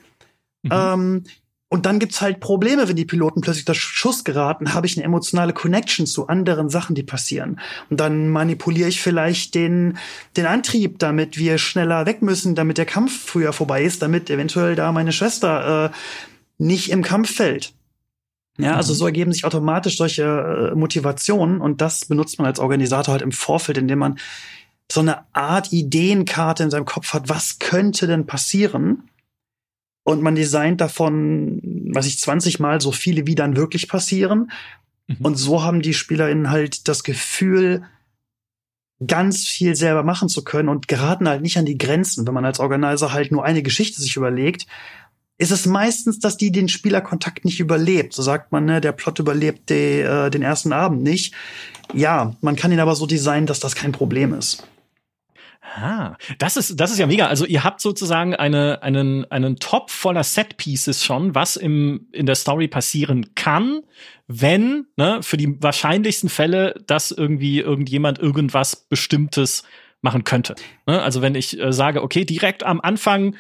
[0.65, 0.71] Mhm.
[0.73, 1.25] Ähm,
[1.69, 5.05] und dann gibt's halt Probleme, wenn die Piloten plötzlich das Schuss geraten, habe ich eine
[5.05, 7.61] emotionale Connection zu anderen Sachen, die passieren.
[7.89, 9.97] Und dann manipuliere ich vielleicht den,
[10.37, 14.75] den Antrieb, damit wir schneller weg müssen, damit der Kampf früher vorbei ist, damit eventuell
[14.75, 15.97] da meine Schwester äh,
[16.59, 17.73] nicht im Kampf fällt.
[18.59, 18.97] Ja, also mhm.
[18.99, 23.33] so ergeben sich automatisch solche äh, Motivationen und das benutzt man als Organisator halt im
[23.33, 24.19] Vorfeld, indem man
[24.91, 29.09] so eine Art Ideenkarte in seinem Kopf hat, was könnte denn passieren?
[30.03, 31.61] Und man designt davon,
[31.93, 34.51] was ich 20 Mal so viele, wie dann wirklich passieren.
[35.07, 35.17] Mhm.
[35.21, 37.85] Und so haben die SpielerInnen halt das Gefühl,
[39.07, 42.27] ganz viel selber machen zu können und geraten halt nicht an die Grenzen.
[42.27, 44.67] Wenn man als Organizer halt nur eine Geschichte sich überlegt,
[45.39, 48.13] ist es meistens, dass die den Spielerkontakt nicht überlebt.
[48.13, 51.33] So sagt man, ne, der Plot überlebt die, äh, den ersten Abend nicht.
[51.95, 54.65] Ja, man kann ihn aber so designen, dass das kein Problem ist.
[55.77, 57.27] Ah, das ist, das ist ja mega.
[57.27, 62.35] Also ihr habt sozusagen eine, einen, einen Top voller Set-Pieces schon, was im, in der
[62.35, 63.83] Story passieren kann,
[64.27, 69.63] wenn, ne, für die wahrscheinlichsten Fälle, dass irgendwie irgendjemand irgendwas Bestimmtes
[70.01, 70.55] machen könnte.
[70.87, 71.01] Ne?
[71.01, 73.37] Also wenn ich äh, sage, okay, direkt am Anfang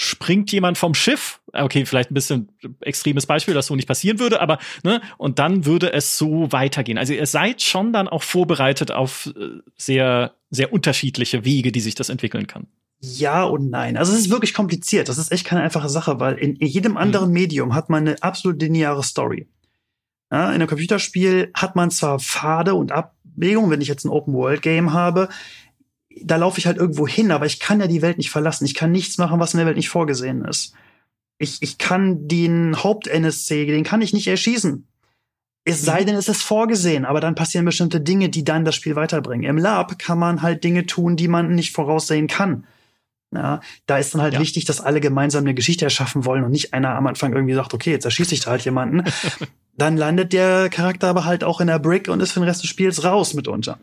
[0.00, 4.40] springt jemand vom Schiff, okay, vielleicht ein bisschen extremes Beispiel, dass so nicht passieren würde,
[4.40, 6.98] aber ne, und dann würde es so weitergehen.
[6.98, 11.96] Also ihr seid schon dann auch vorbereitet auf äh, sehr, sehr unterschiedliche Wege, die sich
[11.96, 12.68] das entwickeln kann.
[13.00, 13.96] Ja und nein.
[13.96, 15.08] Also es ist wirklich kompliziert.
[15.08, 16.98] Das ist echt keine einfache Sache, weil in, jedem mhm.
[16.98, 19.48] anderen Medium hat man eine absolut lineare Story.
[20.30, 24.92] Ja, in einem Computerspiel hat man zwar Pfade und Abwägungen, wenn ich jetzt ein Open-World-Game
[24.92, 25.28] habe,
[26.24, 28.64] da laufe ich halt irgendwo hin, aber ich kann ja die Welt nicht verlassen.
[28.64, 30.74] Ich kann nichts machen, was in der Welt nicht vorgesehen ist.
[31.38, 34.86] Ich, ich kann den Haupt-NSC, den kann ich nicht erschießen.
[35.64, 36.06] Es sei mhm.
[36.06, 39.48] denn, es ist vorgesehen, aber dann passieren bestimmte Dinge, die dann das Spiel weiterbringen.
[39.48, 42.64] Im Lab kann man halt Dinge tun, die man nicht voraussehen kann.
[43.34, 44.40] Ja, da ist dann halt ja.
[44.40, 47.74] wichtig, dass alle gemeinsam eine Geschichte erschaffen wollen und nicht einer am Anfang irgendwie sagt,
[47.74, 49.04] okay, jetzt erschieße ich da halt jemanden.
[49.76, 52.62] dann landet der Charakter aber halt auch in der Brick und ist für den Rest
[52.62, 53.78] des Spiels raus mitunter.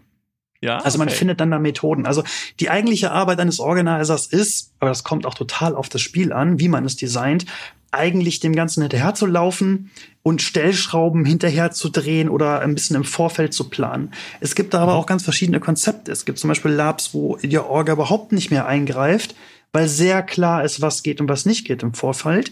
[0.66, 1.18] Ja, also man okay.
[1.18, 2.08] findet dann da Methoden.
[2.08, 2.24] Also
[2.60, 6.60] die eigentliche Arbeit eines Organisers ist, aber das kommt auch total auf das Spiel an,
[6.60, 7.46] wie man es designt,
[7.92, 9.92] eigentlich dem Ganzen hinterher zu laufen
[10.24, 14.12] und Stellschrauben hinterher zu drehen oder ein bisschen im Vorfeld zu planen.
[14.40, 14.98] Es gibt da aber mhm.
[14.98, 16.12] auch ganz verschiedene Konzepte.
[16.12, 19.36] Es gibt zum Beispiel Labs, wo die Orga überhaupt nicht mehr eingreift,
[19.72, 22.52] weil sehr klar ist, was geht und was nicht geht im Vorfeld.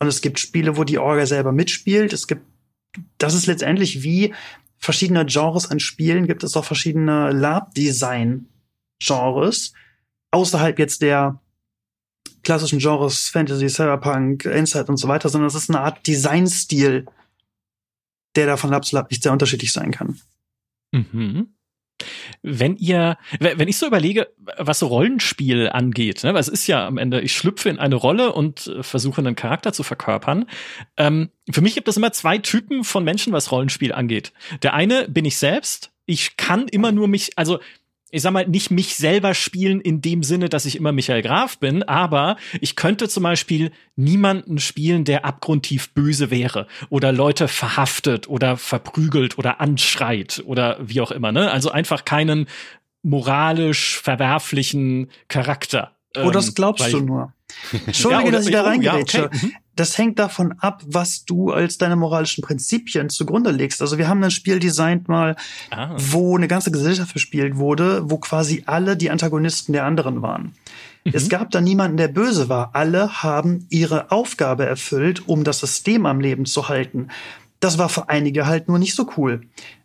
[0.00, 2.12] Und es gibt Spiele, wo die Orga selber mitspielt.
[2.12, 2.42] Es gibt,
[3.18, 4.34] das ist letztendlich wie
[4.84, 9.72] verschiedene Genres an Spielen gibt es auch verschiedene Lab-Design-Genres.
[10.30, 11.40] Außerhalb jetzt der
[12.42, 17.06] klassischen Genres Fantasy, Cyberpunk, Insight und so weiter, sondern es ist eine Art Designstil,
[18.36, 20.20] der da von Lab zu Lab nicht sehr unterschiedlich sein kann.
[20.92, 21.53] Mhm.
[22.42, 24.28] Wenn ihr, wenn ich so überlege,
[24.58, 27.94] was so Rollenspiel angeht, ne, weil es ist ja am Ende, ich schlüpfe in eine
[27.94, 30.46] Rolle und äh, versuche einen Charakter zu verkörpern.
[30.96, 34.32] Ähm, für mich gibt es immer zwei Typen von Menschen, was Rollenspiel angeht.
[34.62, 35.92] Der eine bin ich selbst.
[36.06, 37.60] Ich kann immer nur mich, also
[38.14, 41.58] ich sag mal, nicht mich selber spielen in dem Sinne, dass ich immer Michael Graf
[41.58, 48.28] bin, aber ich könnte zum Beispiel niemanden spielen, der abgrundtief böse wäre oder Leute verhaftet
[48.28, 51.50] oder verprügelt oder anschreit oder wie auch immer, ne?
[51.50, 52.46] Also einfach keinen
[53.02, 55.90] moralisch verwerflichen Charakter.
[56.16, 57.32] Oh, das ähm, glaubst du nur.
[57.86, 59.18] Entschuldige, ja, dass ich da reingerätsche.
[59.18, 59.38] Ja, okay.
[59.42, 59.52] Mhm.
[59.76, 63.82] Das hängt davon ab, was du als deine moralischen Prinzipien zugrunde legst.
[63.82, 65.34] Also wir haben ein Spiel designt mal,
[65.70, 65.94] ah.
[65.96, 70.54] wo eine ganze Gesellschaft verspielt wurde, wo quasi alle die Antagonisten der anderen waren.
[71.04, 71.12] Mhm.
[71.12, 72.70] Es gab da niemanden, der böse war.
[72.74, 77.08] Alle haben ihre Aufgabe erfüllt, um das System am Leben zu halten.
[77.58, 79.42] Das war für einige halt nur nicht so cool.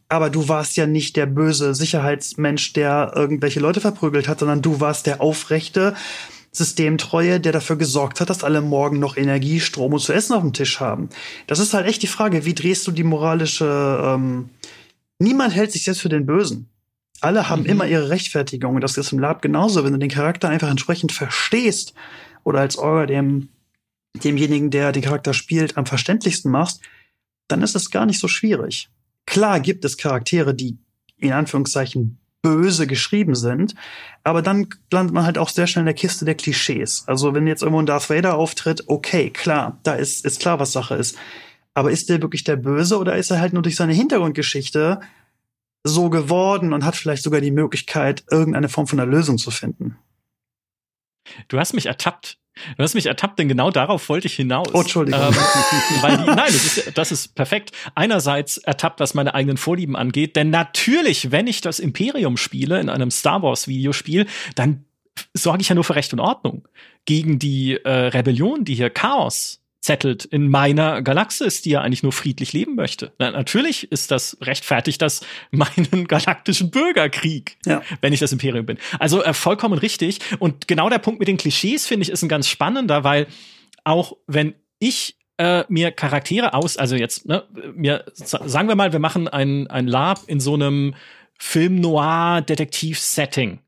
[0.08, 4.79] Aber du warst ja nicht der böse Sicherheitsmensch, der irgendwelche Leute verprügelt hat, sondern du
[4.79, 5.95] warst der aufrechte,
[6.51, 10.41] Systemtreue, der dafür gesorgt hat, dass alle morgen noch Energie, Strom und zu essen auf
[10.41, 11.09] dem Tisch haben.
[11.47, 14.01] Das ist halt echt die Frage, wie drehst du die moralische.
[14.03, 14.49] Ähm
[15.19, 16.69] Niemand hält sich selbst für den Bösen.
[17.21, 17.69] Alle haben mhm.
[17.69, 18.75] immer ihre Rechtfertigung.
[18.75, 19.83] Und das ist im Lab genauso.
[19.83, 21.93] Wenn du den Charakter einfach entsprechend verstehst
[22.43, 23.49] oder als Orga dem,
[24.23, 26.81] demjenigen, der den Charakter spielt, am verständlichsten machst,
[27.47, 28.89] dann ist es gar nicht so schwierig.
[29.25, 30.77] Klar gibt es Charaktere, die
[31.17, 33.75] in Anführungszeichen böse geschrieben sind.
[34.23, 37.04] Aber dann landet man halt auch sehr schnell in der Kiste der Klischees.
[37.08, 40.71] Also wenn jetzt irgendwo ein Darth Vader auftritt, okay, klar, da ist, ist klar, was
[40.71, 41.17] Sache ist.
[41.73, 44.99] Aber ist der wirklich der Böse oder ist er halt nur durch seine Hintergrundgeschichte
[45.84, 49.97] so geworden und hat vielleicht sogar die Möglichkeit, irgendeine Form von einer Lösung zu finden?
[51.47, 52.38] Du hast mich ertappt.
[52.78, 54.67] Du hast mich ertappt, denn genau darauf wollte ich hinaus.
[54.74, 55.22] Oh, Entschuldigung.
[55.22, 55.34] Ähm,
[56.02, 57.72] weil die, nein, das ist, das ist perfekt.
[57.95, 62.89] Einerseits ertappt, was meine eigenen Vorlieben angeht, denn natürlich, wenn ich das Imperium spiele in
[62.89, 64.86] einem Star Wars Videospiel, dann
[65.34, 66.67] sorge ich ja nur für Recht und Ordnung
[67.06, 72.11] gegen die äh, Rebellion, die hier Chaos zettelt in meiner Galaxis, die ja eigentlich nur
[72.11, 73.11] friedlich leben möchte.
[73.17, 77.81] Na, natürlich ist das rechtfertigt das meinen galaktischen Bürgerkrieg, ja.
[78.01, 78.77] wenn ich das Imperium bin.
[78.99, 80.19] Also äh, vollkommen richtig.
[80.39, 83.27] Und genau der Punkt mit den Klischees finde ich ist ein ganz spannender, weil
[83.83, 88.99] auch wenn ich äh, mir Charaktere aus, also jetzt, ne, mir sagen wir mal, wir
[88.99, 90.93] machen ein, ein Lab in so einem
[91.37, 93.59] Film-Noir-Detektiv-Setting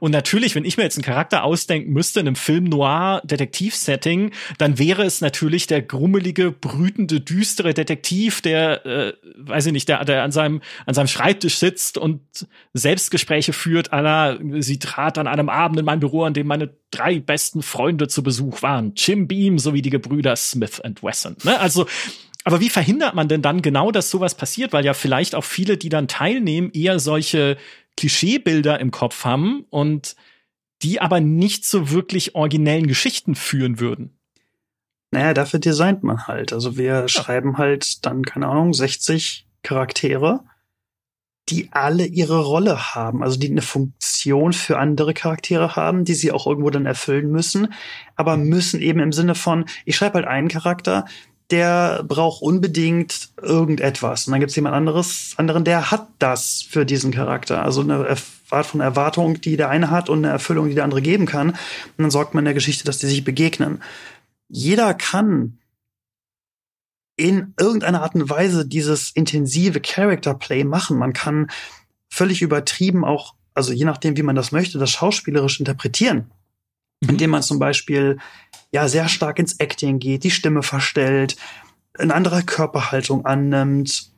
[0.00, 4.32] Und natürlich, wenn ich mir jetzt einen Charakter ausdenken müsste in einem Film Noir Detektiv-Setting,
[4.58, 10.04] dann wäre es natürlich der grummelige, brütende, düstere Detektiv, der, äh, weiß ich nicht, der,
[10.04, 12.20] der an seinem an seinem Schreibtisch sitzt und
[12.74, 13.92] Selbstgespräche führt.
[13.92, 18.08] Aller, sie trat an einem Abend in mein Büro, an dem meine drei besten Freunde
[18.08, 21.36] zu Besuch waren, Jim Beam sowie die Gebrüder Smith and Wesson.
[21.44, 21.58] Ne?
[21.58, 21.86] Also
[22.44, 24.72] aber wie verhindert man denn dann genau, dass sowas passiert?
[24.72, 27.58] Weil ja vielleicht auch viele, die dann teilnehmen, eher solche
[27.98, 30.14] Klischeebilder im Kopf haben und
[30.82, 34.16] die aber nicht zu wirklich originellen Geschichten führen würden.
[35.10, 36.52] Naja, dafür designt man halt.
[36.52, 37.08] Also wir ja.
[37.08, 40.44] schreiben halt dann, keine Ahnung, 60 Charaktere,
[41.48, 46.30] die alle ihre Rolle haben, also die eine Funktion für andere Charaktere haben, die sie
[46.30, 47.72] auch irgendwo dann erfüllen müssen,
[48.14, 51.04] aber müssen eben im Sinne von, ich schreibe halt einen Charakter,
[51.50, 54.26] der braucht unbedingt irgendetwas.
[54.26, 57.62] Und dann gibt es jemand anderes, anderen, der hat das für diesen Charakter.
[57.62, 58.16] Also eine
[58.50, 61.50] Art von Erwartung, die der eine hat und eine Erfüllung, die der andere geben kann.
[61.50, 61.58] Und
[61.98, 63.82] dann sorgt man in der Geschichte, dass die sich begegnen.
[64.48, 65.58] Jeder kann
[67.16, 70.98] in irgendeiner Art und Weise dieses intensive Character Play machen.
[70.98, 71.50] Man kann
[72.08, 76.30] völlig übertrieben auch, also je nachdem, wie man das möchte, das schauspielerisch interpretieren.
[77.00, 77.10] Mhm.
[77.10, 78.18] Indem man zum Beispiel
[78.70, 81.36] ja sehr stark ins Acting geht, die Stimme verstellt,
[81.98, 84.10] eine andere Körperhaltung annimmt,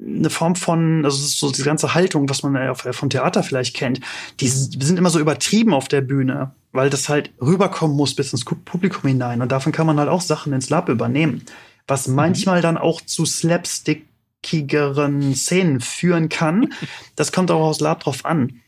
[0.00, 4.00] eine Form von, also so die ganze Haltung, was man ja vom Theater vielleicht kennt,
[4.40, 8.44] die sind immer so übertrieben auf der Bühne, weil das halt rüberkommen muss bis ins
[8.44, 9.42] Publikum hinein.
[9.42, 11.44] Und davon kann man halt auch Sachen ins Lab übernehmen,
[11.88, 12.14] was mhm.
[12.14, 16.72] manchmal dann auch zu slapstickigeren Szenen führen kann.
[17.16, 18.60] Das kommt auch aus Lab drauf an.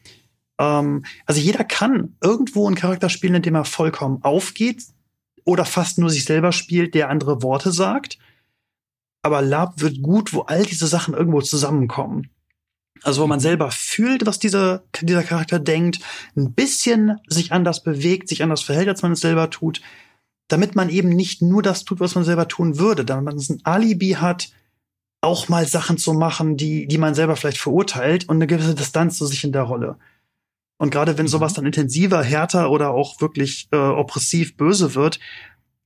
[0.61, 4.85] Ähm, also jeder kann irgendwo einen Charakter spielen, in dem er vollkommen aufgeht,
[5.45, 8.19] oder fast nur sich selber spielt, der andere Worte sagt.
[9.23, 12.31] Aber Lab wird gut, wo all diese Sachen irgendwo zusammenkommen.
[13.03, 16.01] Also wo man selber fühlt, was dieser, dieser Charakter denkt,
[16.37, 19.81] ein bisschen sich anders bewegt, sich anders verhält, als man es selber tut,
[20.49, 23.61] damit man eben nicht nur das tut, was man selber tun würde, damit man ein
[23.65, 24.53] Alibi hat,
[25.23, 29.17] auch mal Sachen zu machen, die, die man selber vielleicht verurteilt und eine gewisse Distanz
[29.17, 29.97] zu sich in der Rolle.
[30.81, 31.57] Und gerade wenn sowas mhm.
[31.57, 35.21] dann intensiver, härter oder auch wirklich äh, oppressiv böse wird,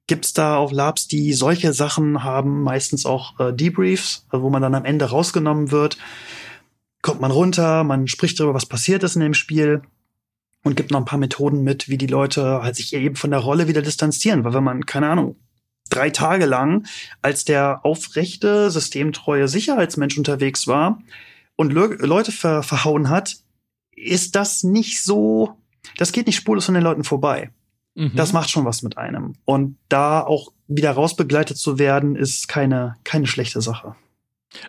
[0.06, 4.62] gibt's da auch Labs, die solche Sachen haben, meistens auch äh, Debriefs, also wo man
[4.62, 5.98] dann am Ende rausgenommen wird.
[7.02, 9.82] Kommt man runter, man spricht darüber, was passiert ist in dem Spiel
[10.62, 13.40] und gibt noch ein paar Methoden mit, wie die Leute halt sich eben von der
[13.40, 14.44] Rolle wieder distanzieren.
[14.44, 15.34] Weil wenn man, keine Ahnung,
[15.90, 16.86] drei Tage lang
[17.20, 21.02] als der aufrechte, systemtreue Sicherheitsmensch unterwegs war
[21.56, 23.38] und Le Leute ver verhauen hat,
[23.96, 25.56] ist das nicht so,
[25.96, 27.50] das geht nicht spurlos von den Leuten vorbei.
[27.94, 28.12] Mhm.
[28.14, 29.34] Das macht schon was mit einem.
[29.44, 33.94] Und da auch wieder rausbegleitet zu werden, ist keine, keine schlechte Sache.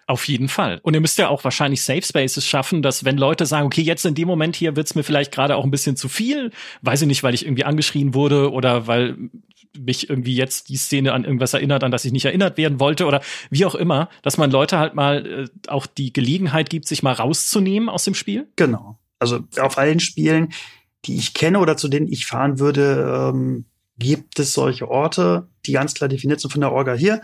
[0.07, 0.79] Auf jeden Fall.
[0.81, 4.05] Und ihr müsst ja auch wahrscheinlich Safe Spaces schaffen, dass wenn Leute sagen, okay, jetzt
[4.05, 7.07] in dem Moment hier wird's mir vielleicht gerade auch ein bisschen zu viel, weiß ich
[7.07, 9.15] nicht, weil ich irgendwie angeschrien wurde oder weil
[9.77, 13.05] mich irgendwie jetzt die Szene an irgendwas erinnert, an das ich nicht erinnert werden wollte
[13.05, 17.03] oder wie auch immer, dass man Leute halt mal äh, auch die Gelegenheit gibt, sich
[17.03, 18.47] mal rauszunehmen aus dem Spiel.
[18.55, 18.97] Genau.
[19.31, 20.53] Also auf allen Spielen,
[21.05, 23.65] die ich kenne oder zu denen ich fahren würde, ähm,
[23.97, 27.21] gibt es solche Orte, die ganz klar definiert sind von der Orga hier.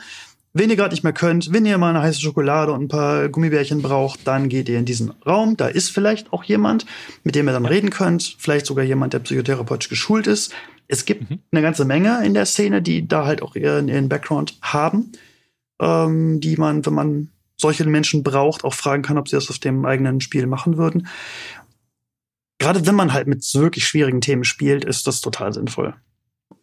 [0.53, 3.29] Wenn ihr gerade nicht mehr könnt, wenn ihr mal eine heiße Schokolade und ein paar
[3.29, 5.55] Gummibärchen braucht, dann geht ihr in diesen Raum.
[5.55, 6.85] Da ist vielleicht auch jemand,
[7.23, 8.35] mit dem ihr dann reden könnt.
[8.37, 10.53] Vielleicht sogar jemand, der psychotherapeutisch geschult ist.
[10.89, 11.39] Es gibt mhm.
[11.51, 15.13] eine ganze Menge in der Szene, die da halt auch ihren, ihren Background haben,
[15.79, 19.59] ähm, die man, wenn man solche Menschen braucht, auch fragen kann, ob sie das auf
[19.59, 21.07] dem eigenen Spiel machen würden
[22.61, 25.95] gerade wenn man halt mit wirklich schwierigen Themen spielt, ist das total sinnvoll.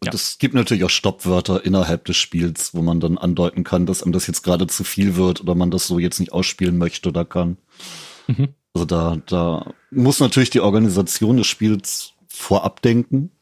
[0.01, 4.03] Und es gibt natürlich auch Stoppwörter innerhalb des Spiels, wo man dann andeuten kann, dass
[4.03, 7.09] einem das jetzt gerade zu viel wird oder man das so jetzt nicht ausspielen möchte
[7.09, 7.57] oder kann.
[8.29, 8.49] Mhm.
[8.75, 13.33] Also da, da muss natürlich die Organisation des Spiels vorab denken,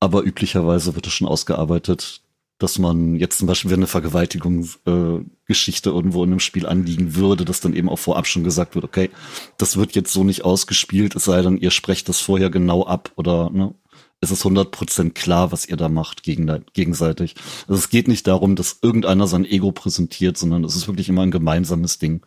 [0.00, 2.22] aber üblicherweise wird es schon ausgearbeitet,
[2.58, 7.44] dass man jetzt zum Beispiel, wenn eine Vergewaltigungsgeschichte äh, irgendwo in einem Spiel anliegen würde,
[7.44, 9.10] dass dann eben auch vorab schon gesagt wird, okay,
[9.58, 13.12] das wird jetzt so nicht ausgespielt, es sei denn, ihr sprecht das vorher genau ab
[13.16, 13.74] oder ne,
[14.20, 17.34] es ist 100% klar, was ihr da macht gegen, gegenseitig.
[17.68, 21.22] Also es geht nicht darum, dass irgendeiner sein Ego präsentiert, sondern es ist wirklich immer
[21.22, 22.24] ein gemeinsames Ding.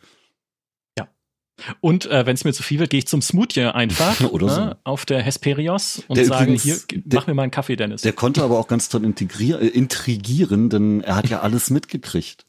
[1.82, 4.62] Und äh, wenn es mir zu viel wird, gehe ich zum Smoothie einfach Oder so.
[4.62, 7.76] äh, auf der Hesperios und der sage, übrigens, hier, der, mach mir mal einen Kaffee,
[7.76, 8.02] Dennis.
[8.02, 12.46] Der konnte aber auch ganz toll integrieren, äh, intrigieren, denn er hat ja alles mitgekriegt.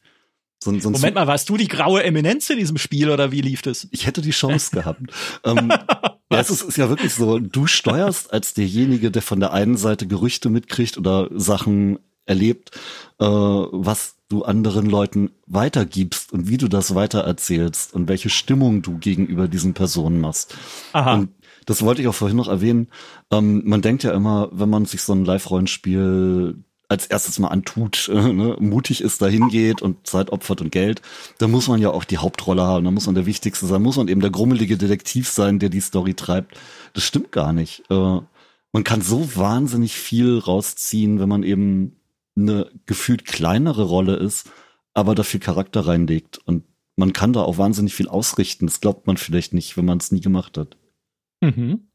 [0.62, 3.62] So, so Moment mal, warst du die graue Eminenz in diesem Spiel oder wie lief
[3.62, 3.89] das?
[3.93, 5.01] Ich hätte die Chance gehabt.
[5.45, 5.72] ähm,
[6.32, 9.76] ja, es ist, ist ja wirklich so, du steuerst als derjenige, der von der einen
[9.76, 11.99] Seite Gerüchte mitkriegt oder Sachen
[12.31, 12.70] erlebt,
[13.18, 18.99] äh, was du anderen Leuten weitergibst und wie du das weitererzählst und welche Stimmung du
[18.99, 20.57] gegenüber diesen Personen machst.
[20.93, 21.14] Aha.
[21.14, 21.31] Und
[21.66, 22.89] Das wollte ich auch vorhin noch erwähnen.
[23.31, 26.57] Ähm, man denkt ja immer, wenn man sich so ein Live-Rollenspiel
[26.89, 31.03] als erstes mal antut, äh, ne, mutig ist, dahin geht und Zeit opfert und Geld,
[31.39, 33.97] dann muss man ja auch die Hauptrolle haben, dann muss man der Wichtigste sein, muss
[33.97, 36.57] man eben der grummelige Detektiv sein, der die Story treibt.
[36.95, 37.83] Das stimmt gar nicht.
[37.91, 38.20] Äh,
[38.72, 41.97] man kann so wahnsinnig viel rausziehen, wenn man eben
[42.37, 44.51] eine gefühlt kleinere Rolle ist,
[44.95, 46.39] aber da viel Charakter reinlegt.
[46.39, 46.64] Und
[46.97, 48.66] man kann da auch wahnsinnig viel ausrichten.
[48.66, 50.76] Das glaubt man vielleicht nicht, wenn man es nie gemacht hat.
[51.41, 51.89] Mhm.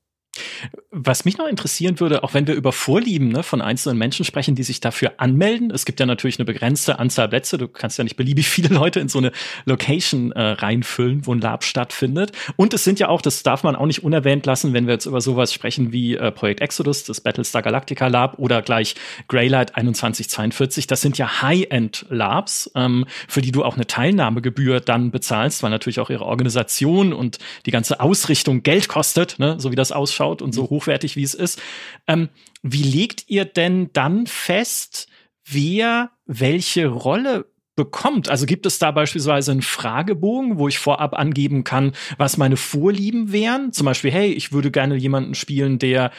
[0.92, 4.56] Was mich noch interessieren würde, auch wenn wir über Vorlieben ne, von einzelnen Menschen sprechen,
[4.56, 5.72] die sich dafür anmelden.
[5.72, 7.58] Es gibt ja natürlich eine begrenzte Anzahl Plätze.
[7.58, 9.32] Du kannst ja nicht beliebig viele Leute in so eine
[9.66, 12.32] Location äh, reinfüllen, wo ein Lab stattfindet.
[12.56, 15.06] Und es sind ja auch, das darf man auch nicht unerwähnt lassen, wenn wir jetzt
[15.06, 18.96] über sowas sprechen wie äh, Projekt Exodus, das Battlestar Galactica Lab oder gleich
[19.28, 20.88] Greylight 2142.
[20.88, 25.70] Das sind ja High-End Labs, ähm, für die du auch eine Teilnahmegebühr dann bezahlst, weil
[25.70, 30.25] natürlich auch ihre Organisation und die ganze Ausrichtung Geld kostet, ne, so wie das ausschaut
[30.26, 30.70] ausschaut und so mhm.
[30.70, 31.62] hochwertig wie es ist.
[32.08, 32.30] Ähm,
[32.62, 35.08] wie legt ihr denn dann fest,
[35.48, 37.46] wer welche Rolle
[37.78, 38.30] bekommt.
[38.30, 43.34] Also gibt es da beispielsweise einen Fragebogen, wo ich vorab angeben kann, was meine Vorlieben
[43.34, 43.74] wären?
[43.74, 46.12] Zum Beispiel, hey, ich würde gerne jemanden spielen, der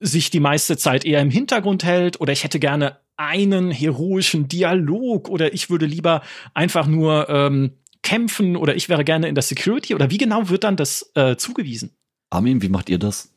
[0.00, 5.28] sich die meiste Zeit eher im Hintergrund hält oder ich hätte gerne einen heroischen Dialog
[5.28, 6.22] oder ich würde lieber
[6.54, 10.64] einfach nur ähm, kämpfen oder ich wäre gerne in der Security oder wie genau wird
[10.64, 11.92] dann das äh, zugewiesen?
[12.30, 13.35] Armin, wie macht ihr das?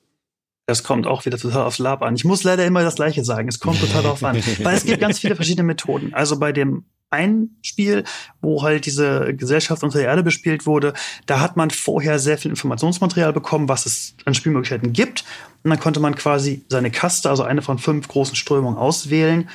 [0.70, 2.13] Das kommt auch wieder total aufs Lab an.
[2.13, 3.47] Ich muss leider immer das Gleiche sagen.
[3.47, 4.36] Es kommt total darauf an.
[4.59, 6.13] Weil es gibt ganz viele verschiedene Methoden.
[6.13, 8.03] Also bei dem ein Spiel,
[8.39, 10.93] wo halt diese Gesellschaft unter der Erde bespielt wurde,
[11.26, 15.24] da hat man vorher sehr viel Informationsmaterial bekommen, was es an Spielmöglichkeiten gibt.
[15.63, 19.49] Und dann konnte man quasi seine Kaste, also eine von fünf großen Strömungen, auswählen.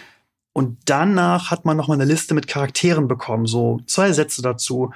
[0.53, 4.93] Und danach hat man noch mal eine Liste mit Charakteren bekommen, so zwei Sätze dazu.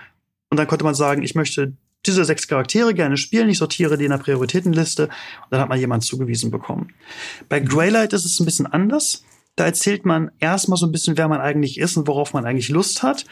[0.51, 1.75] Und dann konnte man sagen, ich möchte
[2.07, 3.49] diese sechs Charaktere gerne spielen.
[3.49, 5.13] Ich sortiere die in der Prioritätenliste und
[5.51, 6.93] dann hat man jemand zugewiesen bekommen.
[7.49, 9.25] Bei Greylight ist es ein bisschen anders.
[9.57, 12.69] Da erzählt man erstmal so ein bisschen, wer man eigentlich ist und worauf man eigentlich
[12.69, 13.25] Lust hat.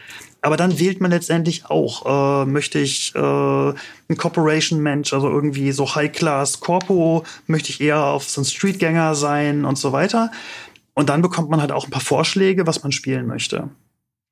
[0.42, 5.94] Aber dann wählt man letztendlich auch, äh, möchte ich äh, ein Corporation-Mensch, also irgendwie so
[5.94, 10.32] High-Class Corpo, möchte ich eher auf so ein Streetgänger sein und so weiter.
[10.94, 13.68] Und dann bekommt man halt auch ein paar Vorschläge, was man spielen möchte.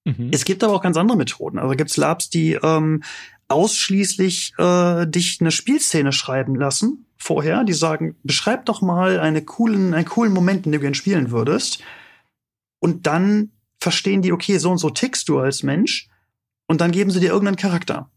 [0.04, 0.30] Mhm.
[0.32, 1.58] Es gibt aber auch ganz andere Methoden.
[1.58, 3.04] Also gibt es Labs, die ähm,
[3.54, 7.64] ausschließlich äh, dich eine Spielszene schreiben lassen vorher.
[7.64, 11.30] Die sagen, beschreib doch mal eine coolen, einen coolen Moment, in dem du gern spielen
[11.30, 11.78] würdest.
[12.80, 16.08] Und dann verstehen die, okay, so und so tickst du als Mensch.
[16.66, 18.10] Und dann geben sie dir irgendeinen Charakter.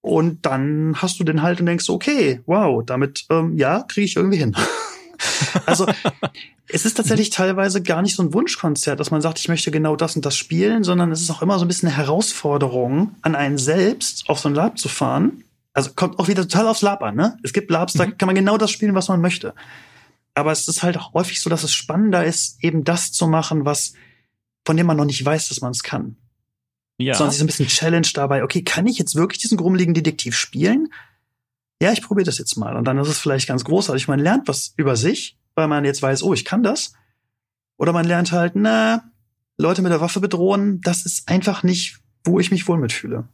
[0.00, 4.16] Und dann hast du den halt und denkst, okay, wow, damit, ähm, ja, kriege ich
[4.16, 4.56] irgendwie hin.
[5.66, 5.86] Also
[6.68, 9.96] es ist tatsächlich teilweise gar nicht so ein Wunschkonzert, dass man sagt, ich möchte genau
[9.96, 13.34] das und das spielen, sondern es ist auch immer so ein bisschen eine Herausforderung an
[13.34, 15.44] einen selbst, auf so ein Lab zu fahren.
[15.74, 17.38] Also kommt auch wieder total aufs Lab an, ne?
[17.42, 18.18] Es gibt Labs, da mhm.
[18.18, 19.54] kann man genau das spielen, was man möchte.
[20.34, 23.64] Aber es ist halt auch häufig so, dass es spannender ist, eben das zu machen,
[23.64, 23.92] was,
[24.64, 26.16] von dem man noch nicht weiß, dass man es kann.
[26.98, 27.14] Ja.
[27.14, 30.36] Sondern sich so ein bisschen Challenge dabei, okay, kann ich jetzt wirklich diesen grummeligen Detektiv
[30.36, 30.88] spielen?
[31.82, 32.76] Ja, ich probiere das jetzt mal.
[32.76, 34.06] Und dann ist es vielleicht ganz großartig.
[34.06, 36.94] Man lernt was über sich, weil man jetzt weiß, oh, ich kann das.
[37.76, 39.02] Oder man lernt halt, na,
[39.58, 43.28] Leute mit der Waffe bedrohen, das ist einfach nicht, wo ich mich wohl mitfühle.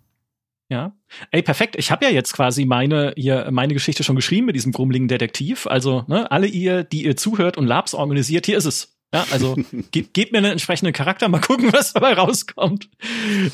[0.70, 0.94] Ja.
[1.30, 1.76] Ey, perfekt.
[1.78, 5.66] Ich habe ja jetzt quasi meine, ihr, meine Geschichte schon geschrieben mit diesem grummeligen Detektiv.
[5.66, 8.98] Also, ne, alle ihr, die ihr zuhört und Labs organisiert, hier ist es.
[9.12, 9.56] Ja, also
[9.90, 12.88] ge gebt mir einen entsprechenden Charakter, mal gucken, was dabei rauskommt.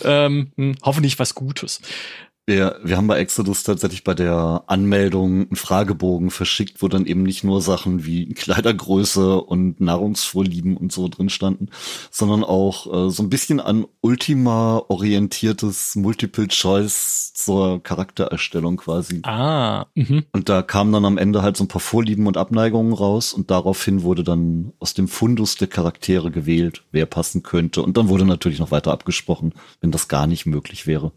[0.04, 1.80] Ähm, hm, hoffentlich was Gutes.
[2.46, 7.22] Wir, wir haben bei Exodus tatsächlich bei der Anmeldung einen Fragebogen verschickt, wo dann eben
[7.22, 11.70] nicht nur Sachen wie Kleidergröße und Nahrungsvorlieben und so drin standen,
[12.10, 19.20] sondern auch äh, so ein bisschen an Ultima-orientiertes Multiple-Choice zur Charaktererstellung quasi.
[19.22, 19.86] Ah.
[19.94, 20.26] Mhm.
[20.32, 23.50] Und da kamen dann am Ende halt so ein paar Vorlieben und Abneigungen raus und
[23.50, 27.80] daraufhin wurde dann aus dem Fundus der Charaktere gewählt, wer passen könnte.
[27.80, 31.10] Und dann wurde natürlich noch weiter abgesprochen, wenn das gar nicht möglich wäre.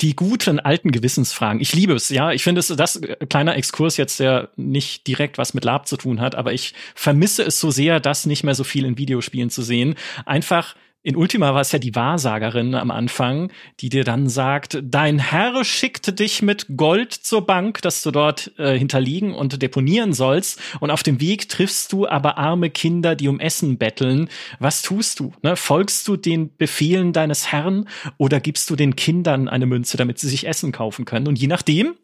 [0.00, 1.60] Die guten alten Gewissensfragen.
[1.60, 2.32] Ich liebe es, ja.
[2.32, 5.96] Ich finde es, das äh, kleiner Exkurs jetzt, der nicht direkt was mit Lab zu
[5.96, 9.50] tun hat, aber ich vermisse es so sehr, das nicht mehr so viel in Videospielen
[9.50, 9.94] zu sehen.
[10.24, 10.74] Einfach
[11.04, 13.50] in Ultima war es ja die Wahrsagerin am Anfang,
[13.80, 18.52] die dir dann sagt, dein Herr schickte dich mit Gold zur Bank, dass du dort
[18.56, 20.60] äh, hinterliegen und deponieren sollst.
[20.78, 24.28] Und auf dem Weg triffst du aber arme Kinder, die um Essen betteln.
[24.60, 25.32] Was tust du?
[25.42, 25.56] Ne?
[25.56, 30.28] Folgst du den Befehlen deines Herrn oder gibst du den Kindern eine Münze, damit sie
[30.28, 31.26] sich Essen kaufen können?
[31.26, 31.96] Und je nachdem,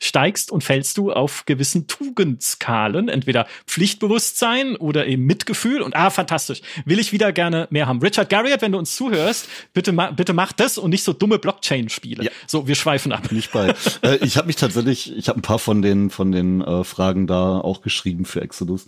[0.00, 5.82] steigst und fällst du auf gewissen Tugendskalen, entweder Pflichtbewusstsein oder eben Mitgefühl.
[5.82, 6.62] Und ah, fantastisch.
[6.86, 8.00] Will ich wieder gerne mehr haben.
[8.00, 11.38] Richard Garriott, wenn du uns zuhörst, bitte, ma bitte mach das und nicht so dumme
[11.38, 12.24] Blockchain-Spiele.
[12.24, 12.30] Ja.
[12.46, 13.30] So, wir schweifen ab.
[13.30, 13.74] Nicht bei.
[14.02, 17.26] äh, ich habe mich tatsächlich, ich habe ein paar von den von den äh, Fragen
[17.26, 18.86] da auch geschrieben für Exodus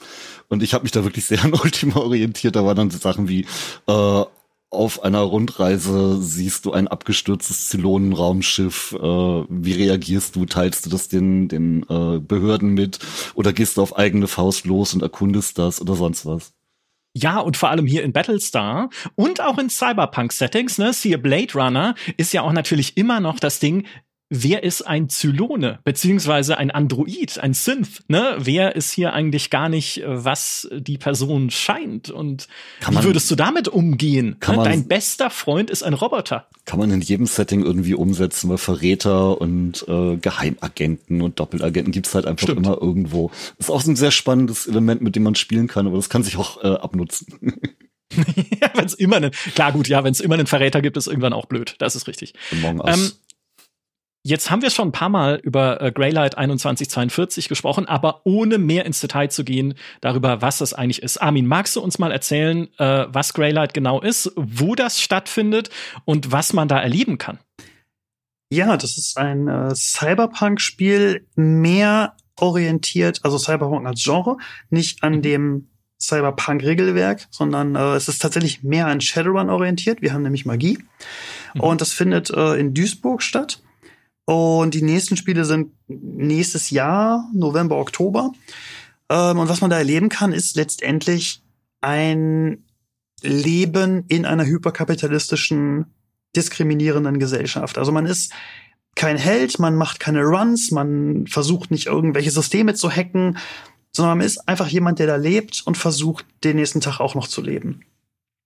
[0.49, 2.57] und ich habe mich da wirklich sehr an Ultima orientiert.
[2.57, 3.47] Da waren dann so Sachen wie
[3.87, 4.25] äh,
[4.73, 8.93] auf einer Rundreise siehst du ein abgestürztes Zylonenraumschiff.
[8.95, 10.47] Äh, wie reagierst du?
[10.47, 12.99] Teilst du das den, den äh, Behörden mit?
[13.35, 16.55] Oder gehst du auf eigene Faust los und erkundest das oder sonst was?
[17.15, 21.95] Ja, und vor allem hier in Battlestar und auch in Cyberpunk-Settings, ne, siehe Blade Runner,
[22.17, 23.87] ist ja auch natürlich immer noch das Ding,
[24.35, 28.37] wer ist ein Zylone, beziehungsweise ein Android, ein Synth, ne?
[28.39, 32.11] Wer ist hier eigentlich gar nicht, äh, was die Person scheint?
[32.11, 32.49] Und
[32.81, 34.37] kann man, wie würdest du damit umgehen?
[34.41, 34.63] Kann ne?
[34.63, 36.49] man, Dein bester Freund ist ein Roboter.
[36.65, 42.15] Kann man in jedem Setting irgendwie umsetzen, weil Verräter und äh, Geheimagenten und Doppelagenten gibt's
[42.15, 42.67] halt einfach Stimmt.
[42.67, 43.31] immer irgendwo.
[43.59, 46.39] ist auch ein sehr spannendes Element, mit dem man spielen kann, aber das kann sich
[46.39, 47.27] auch äh, abnutzen.
[48.61, 51.07] ja, wenn es immer einen, klar gut, ja, wenn es immer einen Verräter gibt, ist
[51.07, 51.75] irgendwann auch blöd.
[51.79, 52.33] Das ist richtig.
[52.53, 52.97] Among Us.
[52.97, 53.13] Ähm,
[54.25, 58.87] Jetzt haben wir schon ein paar Mal über äh, Greylight 2142 gesprochen, aber ohne mehr
[58.87, 61.17] ins Detail zu gehen darüber, was das eigentlich ist.
[61.19, 65.71] Armin, magst du uns mal erzählen, äh, was Greylight genau ist, wo das stattfindet
[66.05, 67.41] und was man da erleben kann?
[68.53, 74.37] Ja, das ist ein äh, Cyberpunk-Spiel, mehr orientiert, also Cyberpunk als Genre,
[74.71, 75.23] nicht an mhm.
[75.23, 75.69] dem
[76.01, 80.01] Cyberpunk-Regelwerk, sondern äh, es ist tatsächlich mehr an Shadowrun orientiert.
[80.01, 80.79] Wir haben nämlich Magie.
[81.55, 81.61] Mhm.
[81.61, 83.63] Und das findet äh, in Duisburg statt.
[84.25, 88.33] Und die nächsten Spiele sind nächstes Jahr, November, Oktober.
[89.09, 91.43] Ähm, und was man da erleben kann, ist letztendlich
[91.81, 92.65] ein
[93.23, 95.87] Leben in einer hyperkapitalistischen,
[96.35, 97.79] diskriminierenden Gesellschaft.
[97.79, 98.33] Also man ist
[98.95, 103.39] kein Held, man macht keine Runs, man versucht nicht irgendwelche Systeme zu hacken,
[103.93, 107.29] sondern man ist einfach jemand, der da lebt und versucht, den nächsten Tag auch noch
[107.29, 107.85] zu leben.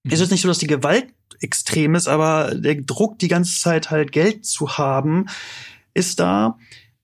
[0.06, 0.12] Mhm.
[0.12, 1.08] Es ist nicht so, dass die Gewalt
[1.40, 5.26] extrem ist, aber der Druck, die ganze Zeit halt Geld zu haben,
[5.92, 6.58] ist da.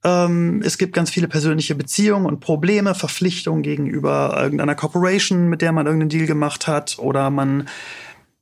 [0.04, 5.72] Ähm, es gibt ganz viele persönliche Beziehungen und Probleme, Verpflichtungen gegenüber irgendeiner Corporation, mit der
[5.72, 7.68] man irgendeinen Deal gemacht hat, oder man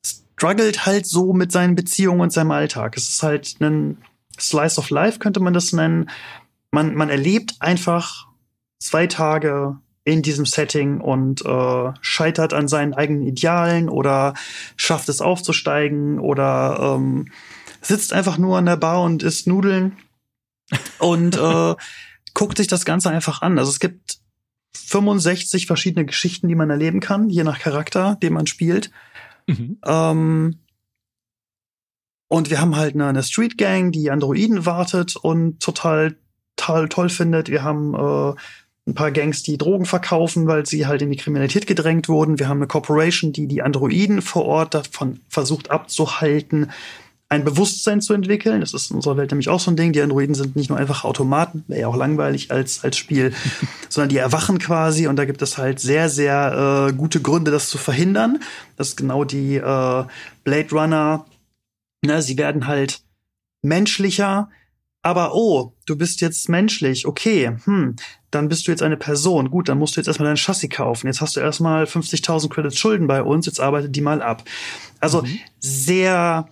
[0.05, 2.97] struggelt halt so mit seinen Beziehungen und seinem Alltag.
[2.97, 3.99] Es ist halt ein
[4.39, 6.09] Slice of Life, könnte man das nennen.
[6.71, 8.27] Man, man erlebt einfach
[8.79, 14.35] zwei Tage in diesem Setting und äh, scheitert an seinen eigenen Idealen oder
[14.77, 17.31] schafft es aufzusteigen oder ähm,
[17.83, 19.97] sitzt einfach nur an der Bar und isst Nudeln
[20.99, 21.75] und äh,
[22.35, 23.59] guckt sich das Ganze einfach an.
[23.59, 24.19] Also es gibt
[24.75, 28.91] 65 verschiedene Geschichten, die man erleben kann, je nach Charakter, den man spielt.
[29.47, 29.79] Mhm.
[29.85, 30.61] Ähm,
[32.29, 36.17] und wir haben halt eine, eine Street Gang, die Androiden wartet und total,
[36.57, 37.49] total toll findet.
[37.49, 38.41] Wir haben äh,
[38.87, 42.39] ein paar Gangs, die Drogen verkaufen, weil sie halt in die Kriminalität gedrängt wurden.
[42.39, 46.71] Wir haben eine Corporation, die die Androiden vor Ort davon versucht abzuhalten,
[47.31, 48.61] ein Bewusstsein zu entwickeln.
[48.61, 49.93] Das ist in unserer Welt nämlich auch so ein Ding.
[49.93, 53.33] Die Androiden sind nicht nur einfach Automaten, wäre ja auch langweilig als, als Spiel,
[53.89, 57.69] sondern die erwachen quasi und da gibt es halt sehr, sehr äh, gute Gründe, das
[57.69, 58.41] zu verhindern.
[58.77, 60.05] Das ist genau die äh,
[60.45, 61.25] Blade Runner.
[62.05, 63.03] Ne, sie werden halt
[63.63, 64.49] menschlicher,
[65.03, 67.97] aber oh, du bist jetzt menschlich, okay, hm,
[68.31, 69.51] dann bist du jetzt eine Person.
[69.51, 71.07] Gut, dann musst du jetzt erstmal dein Chassis kaufen.
[71.07, 74.45] Jetzt hast du erstmal 50.000 Credits Schulden bei uns, jetzt arbeite die mal ab.
[75.01, 75.39] Also mhm.
[75.59, 76.49] sehr,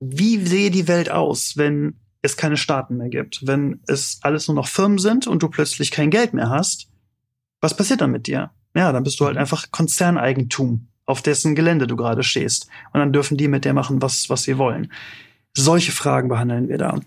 [0.00, 3.46] wie sehe die Welt aus, wenn es keine Staaten mehr gibt?
[3.46, 6.88] Wenn es alles nur noch Firmen sind und du plötzlich kein Geld mehr hast,
[7.60, 8.50] was passiert dann mit dir?
[8.74, 9.40] Ja, dann bist du halt mhm.
[9.40, 12.68] einfach Konzerneigentum, auf dessen Gelände du gerade stehst.
[12.94, 14.90] Und dann dürfen die mit dir machen, was, was sie wollen.
[15.52, 17.00] Solche Fragen behandeln wir da.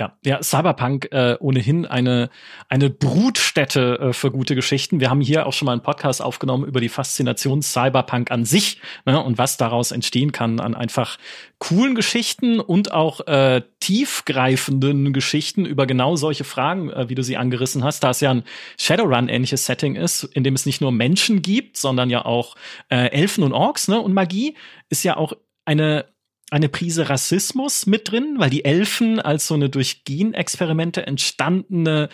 [0.00, 2.30] Ja, ja, Cyberpunk äh, ohnehin eine
[2.70, 4.98] eine Brutstätte äh, für gute Geschichten.
[4.98, 8.80] Wir haben hier auch schon mal einen Podcast aufgenommen über die Faszination Cyberpunk an sich
[9.04, 11.18] ne, und was daraus entstehen kann an einfach
[11.58, 17.36] coolen Geschichten und auch äh, tiefgreifenden Geschichten über genau solche Fragen, äh, wie du sie
[17.36, 18.02] angerissen hast.
[18.02, 18.44] Da es ja ein
[18.78, 22.56] Shadowrun-ähnliches Setting ist, in dem es nicht nur Menschen gibt, sondern ja auch
[22.88, 24.56] äh, Elfen und Orks ne, und Magie,
[24.88, 25.34] ist ja auch
[25.66, 26.06] eine
[26.50, 32.08] eine Prise Rassismus mit drin, weil die Elfen als so eine durch Genexperimente entstandene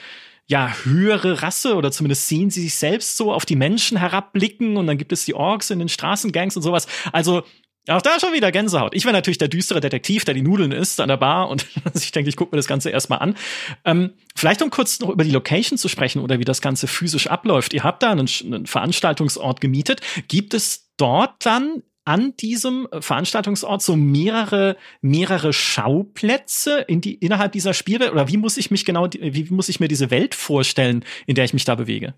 [0.48, 4.86] ja, höhere Rasse oder zumindest sehen sie sich selbst so auf die Menschen herabblicken und
[4.86, 6.86] dann gibt es die Orks in den Straßengangs und sowas.
[7.12, 7.42] Also
[7.88, 8.94] auch da schon wieder Gänsehaut.
[8.94, 12.12] Ich wäre natürlich der düstere Detektiv, der die Nudeln isst an der Bar und ich
[12.12, 13.36] denke, ich gucke mir das Ganze erstmal an.
[13.84, 17.28] Ähm, vielleicht um kurz noch über die Location zu sprechen oder wie das Ganze physisch
[17.28, 17.74] abläuft.
[17.74, 20.00] Ihr habt da einen, einen Veranstaltungsort gemietet.
[20.28, 27.74] Gibt es dort dann an diesem Veranstaltungsort so mehrere, mehrere Schauplätze in die, innerhalb dieser
[27.74, 28.12] Spielwelt?
[28.12, 31.44] Oder wie muss ich mich genau, wie muss ich mir diese Welt vorstellen, in der
[31.44, 32.14] ich mich da bewege?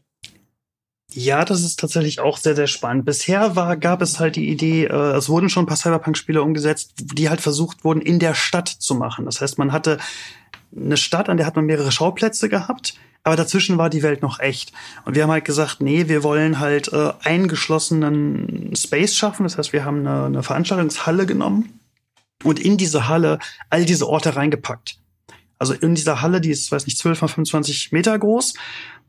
[1.11, 3.07] Ja, das ist tatsächlich auch sehr, sehr spannend.
[3.07, 6.93] Bisher war, gab es halt die Idee, äh, es wurden schon ein paar Cyberpunk-Spiele umgesetzt,
[7.01, 9.25] die halt versucht wurden, in der Stadt zu machen.
[9.25, 9.99] Das heißt, man hatte
[10.77, 12.95] eine Stadt, an der hat man mehrere Schauplätze gehabt,
[13.25, 14.73] aber dazwischen war die Welt noch echt.
[15.05, 19.43] Und wir haben halt gesagt, nee, wir wollen halt äh, eingeschlossenen Space schaffen.
[19.43, 21.81] Das heißt, wir haben eine, eine Veranstaltungshalle genommen
[22.45, 23.39] und in diese Halle
[23.71, 24.99] all diese Orte reingepackt.
[25.59, 28.55] Also in dieser Halle, die ist, weiß nicht, 12 mal 25 Meter groß,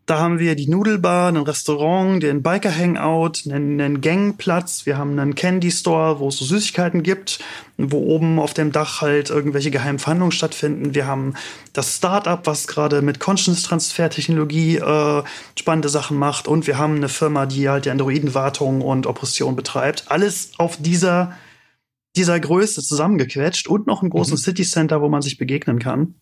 [0.09, 4.87] da haben wir die Nudelbar, ein Restaurant, den Biker Hangout, einen, einen Gangplatz.
[4.87, 7.37] Wir haben einen Candy Store, wo es so Süßigkeiten gibt,
[7.77, 10.95] wo oben auf dem Dach halt irgendwelche geheimen Verhandlungen stattfinden.
[10.95, 11.35] Wir haben
[11.73, 15.23] das Startup, was gerade mit Conscience Transfer Technologie äh,
[15.55, 16.47] spannende Sachen macht.
[16.47, 20.05] Und wir haben eine Firma, die halt die Androidenwartung und Oppression betreibt.
[20.07, 21.33] Alles auf dieser,
[22.15, 24.37] dieser Größe zusammengequetscht und noch einen großen mhm.
[24.37, 26.15] City Center, wo man sich begegnen kann.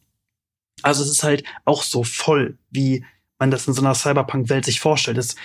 [0.82, 3.06] Also es ist halt auch so voll wie
[3.40, 5.18] man das in so einer Cyberpunk-Welt sich vorstellt.
[5.18, 5.36] Es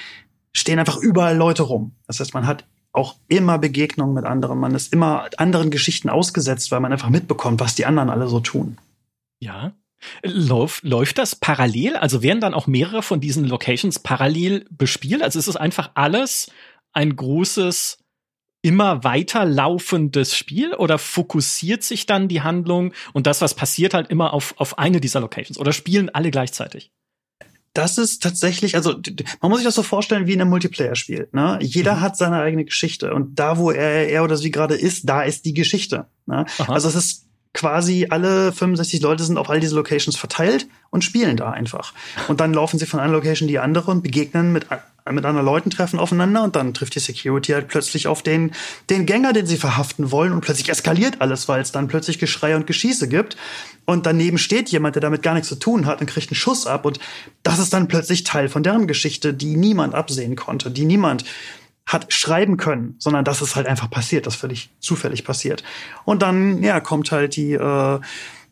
[0.52, 1.92] stehen einfach überall Leute rum.
[2.06, 4.58] Das heißt, man hat auch immer Begegnungen mit anderen.
[4.58, 8.40] Man ist immer anderen Geschichten ausgesetzt, weil man einfach mitbekommt, was die anderen alle so
[8.40, 8.78] tun.
[9.40, 9.72] Ja.
[10.24, 11.96] Läuft, läuft das parallel?
[11.96, 15.22] Also werden dann auch mehrere von diesen Locations parallel bespielt?
[15.22, 16.50] Also ist es einfach alles
[16.92, 17.98] ein großes,
[18.62, 24.10] immer weiter laufendes Spiel oder fokussiert sich dann die Handlung und das, was passiert, halt
[24.10, 26.92] immer auf, auf eine dieser Locations oder spielen alle gleichzeitig?
[27.74, 29.00] Das ist tatsächlich, also
[29.40, 31.28] man muss sich das so vorstellen wie in einem Multiplayer-Spiel.
[31.32, 31.58] Ne?
[31.62, 32.00] Jeder mhm.
[32.00, 35.44] hat seine eigene Geschichte und da, wo er, er oder sie gerade ist, da ist
[35.44, 36.06] die Geschichte.
[36.26, 36.44] Ne?
[36.68, 41.36] Also es ist quasi alle 65 Leute sind auf all diese Locations verteilt und spielen
[41.36, 41.92] da einfach.
[42.28, 44.66] Und dann laufen sie von einer Location die andere und begegnen mit
[45.10, 48.52] mit anderen Leuten treffen aufeinander und dann trifft die Security halt plötzlich auf den,
[48.88, 52.54] den Gänger, den sie verhaften wollen und plötzlich eskaliert alles, weil es dann plötzlich Geschrei
[52.54, 53.36] und Geschieße gibt
[53.84, 56.68] und daneben steht jemand, der damit gar nichts zu tun hat und kriegt einen Schuss
[56.68, 57.00] ab und
[57.42, 61.24] das ist dann plötzlich Teil von deren Geschichte, die niemand absehen konnte, die niemand
[61.86, 65.62] hat schreiben können, sondern das ist halt einfach passiert, das völlig zufällig passiert.
[66.04, 68.00] Und dann, ja, kommt halt die, äh,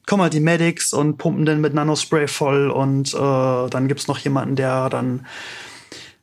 [0.06, 3.16] kommen halt die Medics und pumpen den mit Nanospray voll und äh,
[3.70, 5.26] dann gibt's noch jemanden, der dann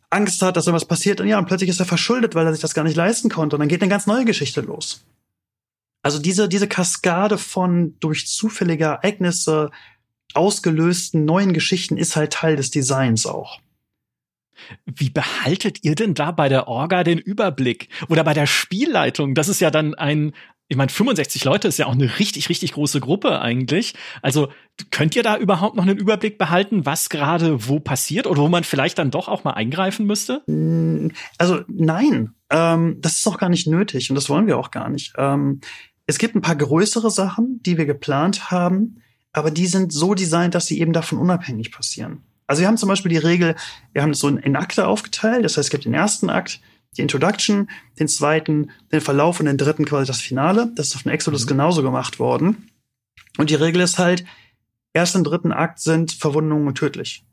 [0.10, 2.62] Angst hat, dass irgendwas passiert und ja, und plötzlich ist er verschuldet, weil er sich
[2.62, 5.06] das gar nicht leisten konnte und dann geht eine ganz neue Geschichte los.
[6.04, 9.72] Also diese, diese Kaskade von durch zufällige Ereignisse
[10.34, 13.60] ausgelösten neuen Geschichten ist halt Teil des Designs auch.
[14.86, 17.90] Wie behaltet ihr denn da bei der Orga den Überblick?
[18.10, 19.36] Oder bei der Spielleitung?
[19.36, 20.34] Das ist ja dann ein,
[20.70, 23.94] ich meine, 65 Leute ist ja auch eine richtig, richtig große Gruppe eigentlich.
[24.22, 24.50] Also
[24.92, 28.64] könnt ihr da überhaupt noch einen Überblick behalten, was gerade wo passiert oder wo man
[28.64, 30.44] vielleicht dann doch auch mal eingreifen müsste?
[30.48, 34.72] Mm, also nein, ähm, das ist auch gar nicht nötig und das wollen wir auch
[34.72, 35.14] gar nicht.
[35.18, 35.62] Ähm,
[36.06, 39.02] es gibt ein paar größere Sachen, die wir geplant haben,
[39.32, 42.24] aber die sind so designt, dass sie eben davon unabhängig passieren.
[42.48, 43.56] Also wir haben zum Beispiel die Regel,
[43.92, 45.44] wir haben es so in Akte aufgeteilt.
[45.44, 46.62] Das heißt, es gibt den ersten Akt,
[46.96, 47.70] die Introduction,
[48.00, 50.72] den zweiten, den Verlauf und den dritten quasi das Finale.
[50.76, 51.50] Das ist auf dem Exodus mhm.
[51.50, 52.70] genauso gemacht worden.
[53.38, 54.26] Und die Regel ist halt,
[54.94, 57.26] erst im dritten Akt sind Verwundungen tödlich.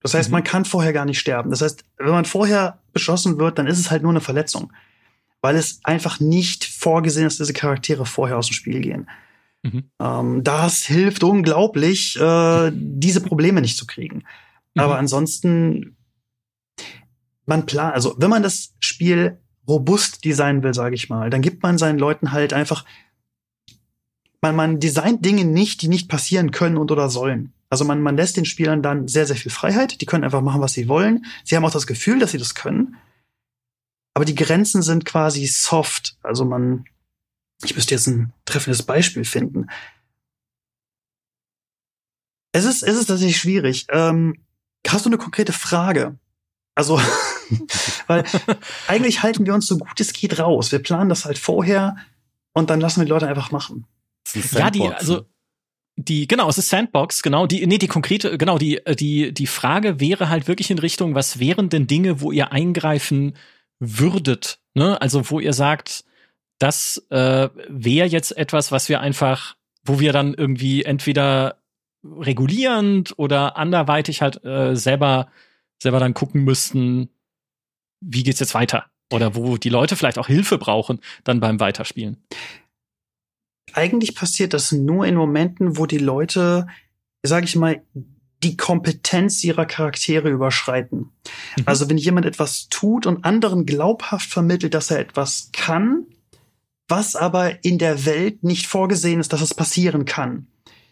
[0.00, 0.34] Das heißt, mhm.
[0.34, 1.50] man kann vorher gar nicht sterben.
[1.50, 4.72] Das heißt, wenn man vorher beschossen wird, dann ist es halt nur eine Verletzung.
[5.42, 9.08] Weil es einfach nicht vorgesehen ist, dass diese Charaktere vorher aus dem Spiel gehen.
[9.62, 9.84] Mhm.
[10.00, 14.24] Ähm, das hilft unglaublich, äh, diese Probleme nicht zu kriegen.
[14.76, 15.00] Aber mhm.
[15.00, 15.96] ansonsten,
[17.46, 21.62] man plant, also wenn man das Spiel robust designen will, sage ich mal, dann gibt
[21.62, 22.84] man seinen Leuten halt einfach,
[24.42, 27.52] man, man designt Dinge nicht, die nicht passieren können und oder sollen.
[27.70, 30.00] Also man, man lässt den Spielern dann sehr, sehr viel Freiheit.
[30.00, 31.24] Die können einfach machen, was sie wollen.
[31.44, 32.96] Sie haben auch das Gefühl, dass sie das können.
[34.14, 36.16] Aber die Grenzen sind quasi soft.
[36.22, 36.84] Also man,
[37.64, 39.66] ich müsste jetzt ein treffendes Beispiel finden.
[42.52, 43.86] Es ist, es ist tatsächlich schwierig.
[43.90, 44.43] Ähm,
[44.86, 46.18] Hast du eine konkrete Frage?
[46.74, 47.00] Also,
[48.06, 48.24] weil
[48.88, 50.72] eigentlich halten wir uns so gut es geht raus.
[50.72, 51.96] Wir planen das halt vorher
[52.52, 53.86] und dann lassen wir die Leute einfach machen.
[54.52, 55.26] Ja, die, also,
[55.96, 60.00] die, genau, es ist Sandbox, genau, die, nee, die konkrete, genau, die, die, die Frage
[60.00, 63.36] wäre halt wirklich in Richtung, was wären denn Dinge, wo ihr eingreifen
[63.78, 65.00] würdet, ne?
[65.00, 66.04] Also, wo ihr sagt,
[66.58, 71.58] das äh, wäre jetzt etwas, was wir einfach, wo wir dann irgendwie entweder
[72.04, 75.28] regulierend oder anderweitig halt äh, selber
[75.82, 77.10] selber dann gucken müssten,
[78.00, 82.16] wie geht's jetzt weiter oder wo die Leute vielleicht auch Hilfe brauchen dann beim Weiterspielen.
[83.72, 86.66] Eigentlich passiert das nur in Momenten, wo die Leute,
[87.22, 87.82] sage ich mal,
[88.42, 91.10] die Kompetenz ihrer Charaktere überschreiten.
[91.58, 91.62] Mhm.
[91.64, 96.06] Also wenn jemand etwas tut und anderen glaubhaft vermittelt, dass er etwas kann,
[96.88, 100.46] was aber in der Welt nicht vorgesehen ist, dass es passieren kann.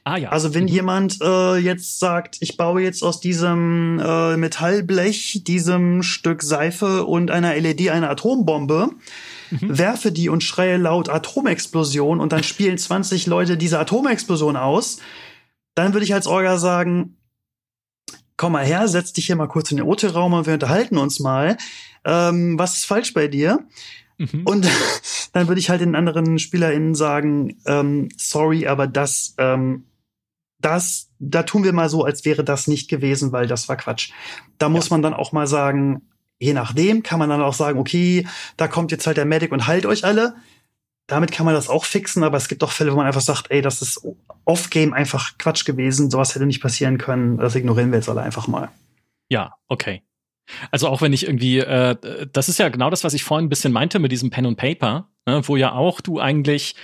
[0.04, 0.30] Ah ja.
[0.30, 0.68] Also wenn Mhm.
[0.68, 7.30] jemand äh, jetzt sagt, ich baue jetzt aus diesem äh, Metallblech, diesem Stück Seife und
[7.30, 8.90] einer LED eine Atombombe,
[9.50, 9.78] Mhm.
[9.78, 14.98] werfe die und schreie laut Atomexplosion und dann spielen 20 Leute diese Atomexplosion aus,
[15.74, 17.16] dann würde ich als Orga sagen,
[18.36, 21.20] komm mal her, setz dich hier mal kurz in den OT-Raum und wir unterhalten uns
[21.20, 21.56] mal.
[22.04, 23.60] Ähm, was ist falsch bei dir?
[24.18, 24.42] Mhm.
[24.44, 24.66] Und
[25.32, 29.84] dann würde ich halt den anderen SpielerInnen sagen, ähm, sorry, aber das, ähm,
[30.62, 34.10] das, da tun wir mal so, als wäre das nicht gewesen, weil das war Quatsch.
[34.58, 36.02] Da muss man dann auch mal sagen,
[36.38, 39.66] je nachdem kann man dann auch sagen, okay, da kommt jetzt halt der Medic und
[39.66, 40.34] heilt euch alle.
[41.06, 43.50] Damit kann man das auch fixen, aber es gibt auch Fälle, wo man einfach sagt,
[43.50, 44.00] ey, das ist
[44.44, 48.46] off-game einfach Quatsch gewesen, sowas hätte nicht passieren können, das ignorieren wir jetzt alle einfach
[48.46, 48.70] mal.
[49.28, 50.02] Ja, okay.
[50.70, 53.48] Also auch wenn ich irgendwie, äh, das ist ja genau das, was ich vorhin ein
[53.48, 56.74] bisschen meinte mit diesem Pen und Paper, ne, wo ja auch du eigentlich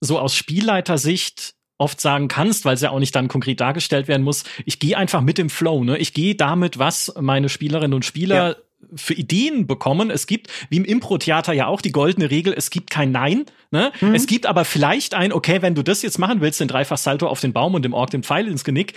[0.00, 4.22] so aus Spielleitersicht oft sagen kannst, weil es ja auch nicht dann konkret dargestellt werden
[4.22, 5.98] muss, ich gehe einfach mit dem Flow, ne?
[5.98, 8.56] Ich gehe damit, was meine Spielerinnen und Spieler Ja.
[8.94, 10.10] für Ideen bekommen.
[10.10, 13.46] Es gibt, wie im Impro-Theater ja auch die goldene Regel, es gibt kein Nein.
[13.70, 13.90] Ne?
[14.00, 14.14] Mhm.
[14.14, 17.40] Es gibt aber vielleicht ein, okay, wenn du das jetzt machen willst, den Dreifach-Salto auf
[17.40, 18.92] den Baum und dem Ork den Pfeil ins Genick,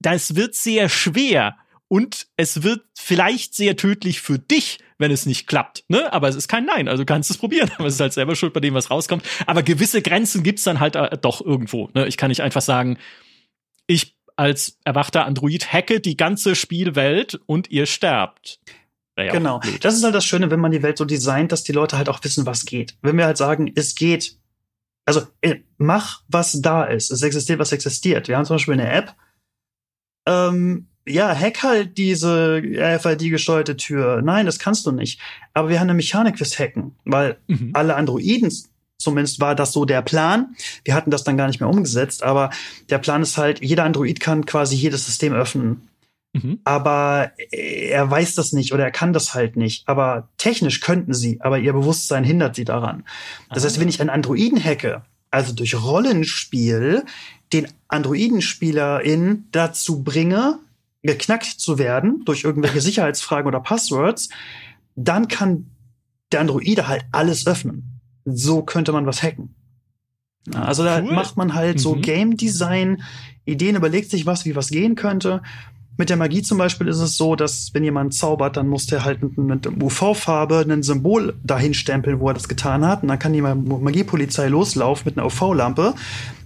[0.00, 1.56] das wird sehr schwer
[1.94, 5.84] und es wird vielleicht sehr tödlich für dich, wenn es nicht klappt.
[5.86, 6.12] Ne?
[6.12, 7.70] Aber es ist kein Nein, also du kannst es probieren.
[7.78, 9.24] Aber es ist halt selber schuld bei dem, was rauskommt.
[9.46, 11.90] Aber gewisse Grenzen gibt's dann halt äh, doch irgendwo.
[11.94, 12.08] Ne?
[12.08, 12.98] Ich kann nicht einfach sagen,
[13.86, 18.58] ich als erwachter Android hacke die ganze Spielwelt und ihr sterbt.
[19.16, 19.60] Ja Genau.
[19.80, 22.08] Das ist halt das Schöne, wenn man die Welt so designt, dass die Leute halt
[22.08, 22.96] auch wissen, was geht.
[23.02, 24.36] Wenn wir halt sagen, es geht,
[25.04, 27.12] also äh, mach, was da ist.
[27.12, 28.26] Es existiert, was existiert.
[28.26, 29.14] Wir haben zum Beispiel eine App.
[30.26, 34.22] Ähm, ja, hack halt diese RFID-gesteuerte Tür.
[34.22, 35.20] Nein, das kannst du nicht.
[35.52, 37.70] Aber wir haben eine Mechanik fürs Hacken, weil Mhm.
[37.74, 38.52] alle Androiden,
[38.98, 40.54] zumindest war das so der Plan.
[40.84, 42.50] Wir hatten das dann gar nicht mehr umgesetzt, aber
[42.88, 45.88] der Plan ist halt, jeder Android kann quasi jedes System öffnen
[46.36, 46.58] Mhm.
[46.64, 49.86] aber er weiß das nicht oder er kann das halt nicht.
[49.86, 53.04] Aber technisch könnten sie, aber ihr Bewusstsein hindert sie daran.
[53.50, 57.04] Das heißt, wenn ich einen Androiden hacke, also durch Rollenspiel,
[57.52, 60.58] den Androidenspielerin dazu bringe,
[61.04, 64.28] geknackt zu werden durch irgendwelche Sicherheitsfragen oder Passwords,
[64.96, 65.66] dann kann
[66.32, 68.00] der Androide halt alles öffnen.
[68.24, 69.54] So könnte man was hacken.
[70.54, 71.12] Also da Cool.
[71.12, 72.02] macht man halt so Mhm.
[72.02, 73.02] Game Design,
[73.44, 75.42] Ideen, überlegt sich was, wie was gehen könnte.
[75.96, 79.04] Mit der Magie zum Beispiel ist es so, dass wenn jemand zaubert, dann muss der
[79.04, 83.02] halt mit, mit UV-Farbe ein Symbol dahin stempeln, wo er das getan hat.
[83.02, 85.94] Und dann kann die Ma- Magiepolizei loslaufen mit einer UV-Lampe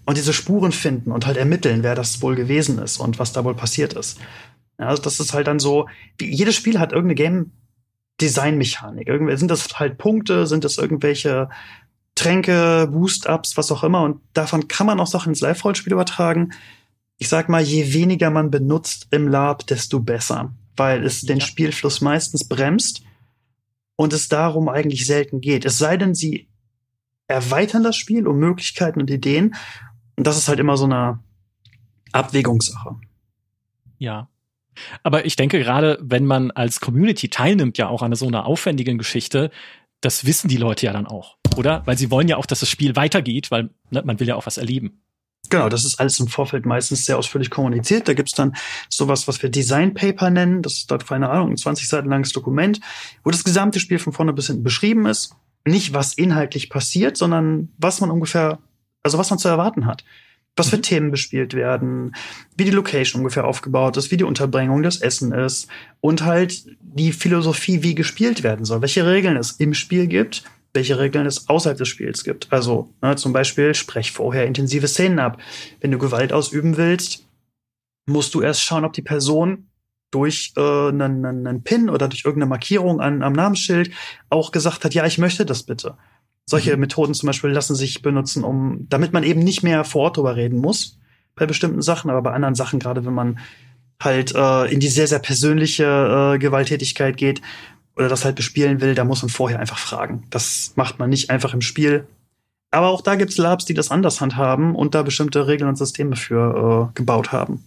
[0.09, 3.45] und diese Spuren finden und halt ermitteln, wer das wohl gewesen ist und was da
[3.45, 4.19] wohl passiert ist.
[4.79, 5.87] Ja, also das ist halt dann so,
[6.17, 9.07] wie, jedes Spiel hat irgendeine Game-Design-Mechanik.
[9.07, 11.51] Irgendwie sind das halt Punkte, sind das irgendwelche
[12.15, 14.01] Tränke, Boost-Ups, was auch immer.
[14.01, 16.55] Und davon kann man auch Sachen ins Live-Rollenspiel übertragen.
[17.19, 20.55] Ich sag mal, je weniger man benutzt im Lab, desto besser.
[20.75, 21.45] Weil es den Ja.
[21.45, 23.03] Spielfluss meistens bremst
[23.95, 25.67] und es darum eigentlich selten geht.
[25.67, 26.49] Es sei denn, sie
[27.27, 29.55] erweitern das Spiel um Möglichkeiten und Ideen.
[30.19, 31.21] Und das ist halt immer so eine
[32.11, 32.97] Abwägungssache.
[33.99, 34.29] Ja.
[35.05, 38.99] Aber ich denke, gerade wenn man als Community teilnimmt, ja auch an so einer aufwendigen
[38.99, 39.53] Geschichte,
[40.01, 41.83] das wissen die Leute ja dann auch, oder?
[41.87, 44.47] Weil sie wollen ja auch, dass das Spiel weitergeht, weil ne, man will ja auch
[44.47, 45.03] was erleben.
[45.51, 48.09] Genau, das ist alles im Vorfeld meistens sehr ausführlich kommuniziert.
[48.09, 48.57] Da gibt's dann
[48.89, 50.63] sowas, was wir Design Paper nennen.
[50.63, 52.81] Das ist dort, keine Ahnung, ein 20 Seiten langes Dokument,
[53.23, 55.37] wo das gesamte Spiel von vorne bis hinten beschrieben ist.
[55.65, 58.59] Nicht, was inhaltlich passiert, sondern was man ungefähr,
[59.03, 60.05] also was man zu erwarten hat.
[60.57, 60.83] Was für Mhm.
[60.83, 62.17] Themen bespielt werden,
[62.57, 65.69] wie die Location ungefähr aufgebaut ist, wie die Unterbringung, das Essen ist
[66.01, 70.43] und halt die Philosophie, wie gespielt werden soll, welche Regeln es im Spiel gibt,
[70.75, 72.53] welche Regeln es außerhalb des Spiels gibt.
[72.53, 75.41] Also ne, zum Beispiel sprech vorher intensive Szenen ab.
[75.81, 77.25] Wenn du Gewalt ausüben willst,
[78.07, 79.69] musst du erst schauen, ob die Person
[80.11, 83.93] durch äh, einen, einen, Pin oder durch irgendeine Markierung an, am Namensschild
[84.31, 85.97] auch gesagt hat, ja, ich möchte das bitte.
[86.49, 86.81] Solche Mhm.
[86.81, 90.35] Methoden zum Beispiel lassen sich benutzen, um, damit man eben nicht mehr vor Ort drüber
[90.35, 90.99] reden muss
[91.37, 93.39] bei bestimmten Sachen, aber bei anderen Sachen, gerade wenn man
[94.03, 95.85] halt äh, in die sehr, sehr persönliche
[96.35, 97.43] äh, Gewalttätigkeit geht
[97.97, 100.25] oder das halt bespielen will, da muss man vorher einfach fragen.
[100.31, 102.07] Das macht man nicht einfach im Spiel.
[102.71, 106.17] Aber auch da gibt's Labs, die das anders handhaben und da bestimmte Regeln und Systeme
[106.17, 107.63] für äh, gebaut haben.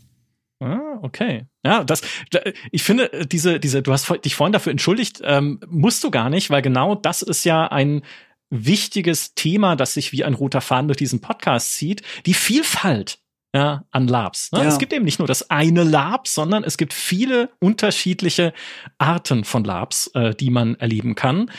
[0.60, 1.46] Ah, okay.
[1.66, 5.60] Ja, das, da- ich finde, äh, diese, diese, du hast dich vorhin dafür entschuldigt, ähm,
[5.68, 8.04] musst du gar nicht, weil genau das ist ja ein
[8.52, 12.04] wichtiges Thema, das sich wie ein roter Faden durch diesen Podcast zieht.
[12.28, 13.18] Die Vielfalt
[13.54, 14.52] ja, an Labs.
[14.52, 14.60] Ne?
[14.60, 14.66] Ja.
[14.66, 18.54] Es gibt eben nicht nur das eine Lab, sondern es gibt viele unterschiedliche
[18.98, 21.52] Arten von Labs, äh, die man erleben kann.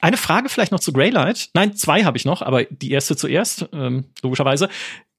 [0.00, 1.50] Eine Frage vielleicht noch zu Greylight.
[1.54, 4.68] Nein, zwei habe ich noch, aber die erste zuerst, ähm, logischerweise.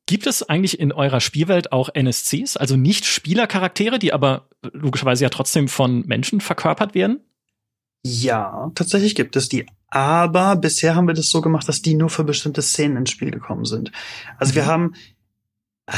[0.07, 5.30] Gibt es eigentlich in eurer Spielwelt auch NSCs, also nicht Spielercharaktere, die aber logischerweise ja
[5.30, 7.22] trotzdem von Menschen verkörpert werden?
[8.08, 9.66] Ja, tatsächlich gibt es die.
[9.89, 13.32] Aber bisher haben wir das so gemacht, dass die nur für bestimmte Szenen ins Spiel
[13.32, 13.91] gekommen sind.
[14.38, 14.56] Also mhm.
[14.56, 14.95] wir haben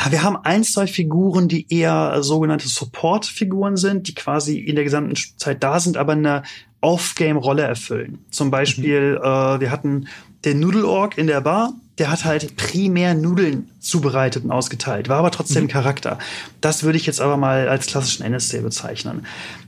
[0.10, 5.16] wir haben ein, zwei Figuren, die eher sogenannte Support-Figuren sind, die quasi in der gesamten
[5.38, 6.44] Zeit da sind, aber eine
[6.82, 8.20] Off-Game-Rolle erfüllen.
[8.30, 9.26] Zum Beispiel, mhm.
[9.26, 10.08] äh, wir hatten
[10.46, 15.32] den Nudel-Org in der Bar, der hat halt primär Nudeln zubereitet und ausgeteilt, war aber
[15.32, 15.70] trotzdem mhm.
[15.70, 16.20] Charakter.
[16.62, 19.26] Das würde ich jetzt aber mal als klassischen NSC bezeichnen.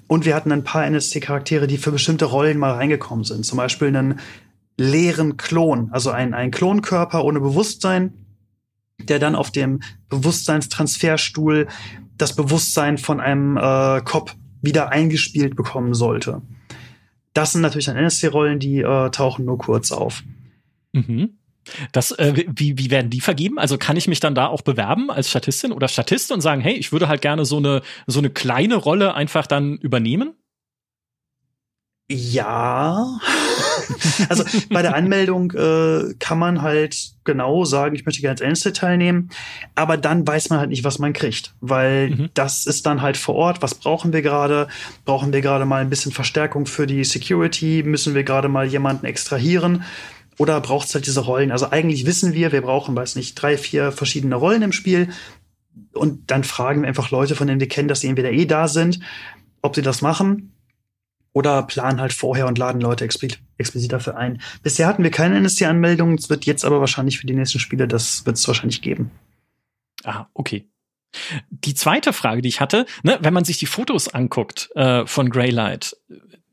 [0.10, 3.45] Und wir hatten ein paar NSC-Charaktere, die für bestimmte Rollen mal reingekommen sind.
[3.45, 4.20] Zum Beispiel einen
[4.76, 8.16] leeren Klon, also ein, ein Klonkörper ohne Bewusstsein,
[8.97, 11.68] der dann auf dem Bewusstseinstransferstuhl
[12.18, 14.34] das Bewusstsein von einem äh, Cop
[14.64, 16.41] wieder eingespielt bekommen sollte.
[17.34, 20.24] Das sind natürlich dann NSC-Rollen, die äh, tauchen nur kurz auf.
[20.91, 21.38] Mhm.
[21.91, 23.59] Das, äh, wie, wie werden die vergeben?
[23.59, 26.74] Also kann ich mich dann da auch bewerben als Statistin oder Statist und sagen, hey,
[26.74, 30.34] ich würde halt gerne so eine, so eine kleine Rolle einfach dann übernehmen?
[32.11, 33.20] Ja.
[34.30, 38.74] also bei der Anmeldung äh, kann man halt genau sagen, ich möchte gerne als Einzel
[38.74, 39.30] teilnehmen,
[39.76, 42.30] aber dann weiß man halt nicht, was man kriegt, weil mhm.
[42.34, 44.67] das ist dann halt vor Ort, was brauchen wir gerade?
[45.05, 47.84] Brauchen wir gerade mal ein bisschen Verstärkung für die Security?
[47.86, 49.84] Müssen wir gerade mal jemanden extrahieren?
[50.40, 51.52] Oder braucht es halt diese Rollen?
[51.52, 55.10] Also eigentlich wissen wir, wir brauchen, weiß nicht, drei, vier verschiedene Rollen im Spiel.
[55.94, 58.70] Und dann fragen wir einfach Leute, von denen wir kennen, dass sie entweder eh da
[58.70, 59.02] sind,
[59.62, 60.54] ob sie das machen
[61.34, 64.42] oder planen halt vorher und laden Leute explizit, dafür ein.
[64.64, 68.26] Bisher hatten wir keine NSC-Anmeldungen, es wird jetzt aber wahrscheinlich für die nächsten Spiele, das
[68.26, 69.12] wird es wahrscheinlich geben.
[70.06, 70.70] Ah, okay.
[71.50, 75.30] Die zweite Frage, die ich hatte, ne, wenn man sich die Fotos anguckt äh, von
[75.30, 75.98] Greylight,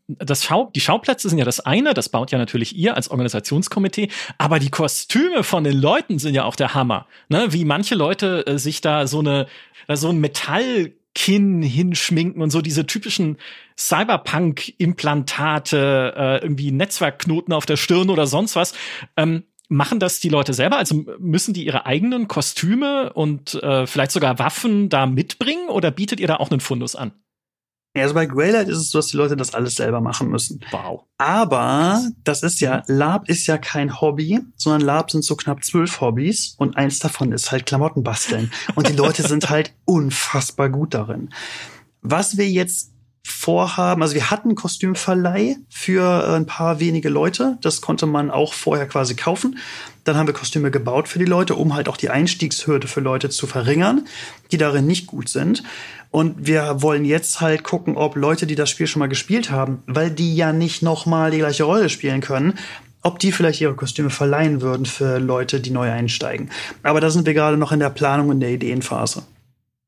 [0.09, 4.09] das Schau die Schauplätze sind ja das eine, das baut ja natürlich ihr als Organisationskomitee,
[4.39, 7.07] aber die Kostüme von den Leuten sind ja auch der Hammer.
[7.29, 7.53] Ne?
[7.53, 9.47] Wie manche Leute äh, sich da so eine
[9.89, 13.39] so ein Metall Kinn hinschminken und so diese typischen
[13.79, 18.75] Cyberpunk-Implantate, äh, irgendwie Netzwerkknoten auf der Stirn oder sonst was.
[19.17, 20.77] Ähm, machen das die Leute selber?
[20.77, 26.21] Also müssen die ihre eigenen Kostüme und äh, vielleicht sogar Waffen da mitbringen oder bietet
[26.21, 27.13] ihr da auch einen Fundus an?
[27.97, 30.61] Ja, also bei Greylight ist es so, dass die Leute das alles selber machen müssen.
[30.71, 31.05] Wow.
[31.17, 36.03] Aber das ist ja, Lab ist ja kein Hobby, sondern Lab sind so knapp zwölf
[36.03, 38.53] Hobbys und eins davon ist halt Klamotten basteln.
[38.75, 41.31] Und die Leute sind halt unfassbar gut darin.
[42.03, 42.93] Was wir jetzt
[43.25, 47.57] vorhaben, also wir hatten Kostümverleih für ein paar wenige Leute.
[47.63, 49.59] Das konnte man auch vorher quasi kaufen.
[50.07, 53.29] Dann haben wir Kostüme gebaut für die Leute, um halt auch die Einstiegshürde für Leute
[53.29, 54.07] zu verringern,
[54.53, 55.65] die darin nicht gut sind.
[56.13, 59.83] Und wir wollen jetzt halt gucken, ob Leute, die das Spiel schon mal gespielt haben,
[59.87, 62.55] weil die ja nicht nochmal die gleiche Rolle spielen können,
[63.03, 66.51] ob die vielleicht ihre Kostüme verleihen würden für Leute, die neu einsteigen.
[66.85, 69.25] Aber da sind wir gerade noch in der Planung und der Ideenphase.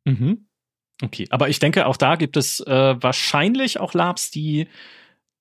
[0.05, 0.47] Mhm.
[1.01, 4.67] Okay, aber ich denke, auch da gibt es äh, wahrscheinlich auch Labs, die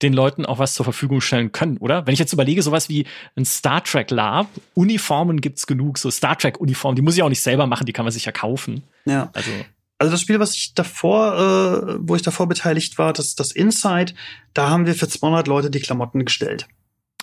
[0.01, 2.05] den Leuten auch was zur Verfügung stellen können, oder?
[2.05, 6.37] Wenn ich jetzt überlege, sowas wie ein Star Trek Lab, Uniformen gibt's genug, so Star
[6.37, 8.83] Trek Uniformen, die muss ich auch nicht selber machen, die kann man sich ja kaufen.
[9.05, 9.29] Ja.
[9.33, 9.51] Also
[9.99, 14.13] also das Spiel, was ich davor, äh, wo ich davor beteiligt war, das, das Inside,
[14.53, 16.67] da haben wir für 200 Leute die Klamotten gestellt.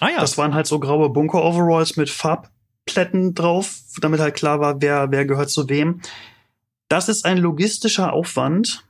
[0.00, 0.20] Ah ja.
[0.20, 5.24] Das waren halt so graue Bunker-Overalls mit Farbplätten drauf, damit halt klar war, wer, wer
[5.24, 6.00] gehört zu wem.
[6.88, 8.84] Das ist ein logistischer Aufwand,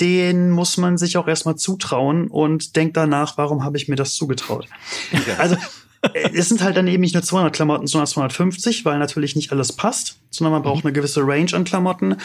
[0.00, 4.14] den muss man sich auch erstmal zutrauen und denkt danach, warum habe ich mir das
[4.14, 4.66] zugetraut?
[5.12, 5.36] Ja.
[5.38, 5.56] Also
[6.02, 9.52] äh, es sind halt dann eben nicht nur 200 Klamotten, sondern 250, weil natürlich nicht
[9.52, 10.88] alles passt, sondern man braucht mhm.
[10.88, 12.16] eine gewisse Range an Klamotten.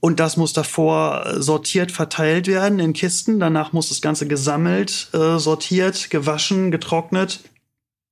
[0.00, 3.40] Und das muss davor sortiert verteilt werden in Kisten.
[3.40, 7.40] Danach muss das Ganze gesammelt, äh, sortiert, gewaschen, getrocknet,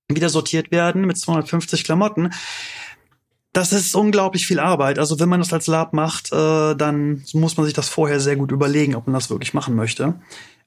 [0.08, 2.30] wieder sortiert werden mit 250 Klamotten.
[3.52, 4.98] Das ist unglaublich viel Arbeit.
[4.98, 8.36] Also wenn man das als Lab macht, äh, dann muss man sich das vorher sehr
[8.36, 10.14] gut überlegen, ob man das wirklich machen möchte.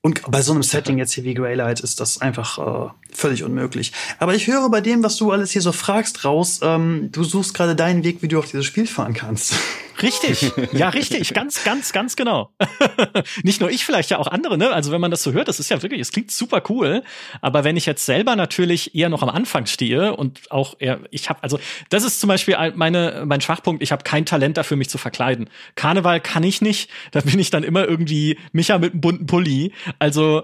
[0.01, 3.91] Und bei so einem Setting jetzt hier wie Greylight ist das einfach äh, völlig unmöglich.
[4.19, 7.55] Aber ich höre bei dem, was du alles hier so fragst, raus, ähm, du suchst
[7.55, 9.55] gerade deinen Weg, wie du auf dieses Spiel fahren kannst.
[10.01, 12.51] Richtig, ja, richtig, ganz, ganz, ganz genau.
[13.43, 14.71] Nicht nur ich, vielleicht ja auch andere, ne?
[14.71, 17.03] Also wenn man das so hört, das ist ja wirklich, es klingt super cool.
[17.41, 21.29] Aber wenn ich jetzt selber natürlich eher noch am Anfang stehe und auch eher, ich
[21.29, 24.89] habe, also das ist zum Beispiel meine, mein Schwachpunkt, ich habe kein Talent dafür, mich
[24.89, 25.49] zu verkleiden.
[25.75, 29.73] Karneval kann ich nicht, da bin ich dann immer irgendwie Micha mit einem bunten Pulli.
[29.99, 30.43] Also,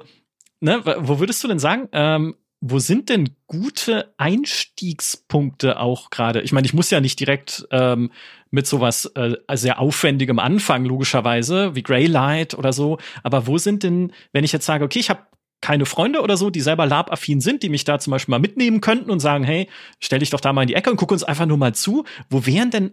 [0.60, 6.42] ne, wo würdest du denn sagen, ähm, wo sind denn gute Einstiegspunkte auch gerade?
[6.42, 8.12] Ich meine, ich muss ja nicht direkt ähm,
[8.52, 12.98] mit sowas äh, sehr aufwendigem anfangen, logischerweise, wie Greylight oder so.
[13.24, 15.26] Aber wo sind denn, wenn ich jetzt sage, okay, ich habe
[15.62, 18.82] keine Freunde oder so, die selber Lab-affin sind, die mich da zum Beispiel mal mitnehmen
[18.82, 21.24] könnten und sagen, hey, stell dich doch da mal in die Ecke und guck uns
[21.24, 22.04] einfach nur mal zu.
[22.30, 22.92] Wo wären denn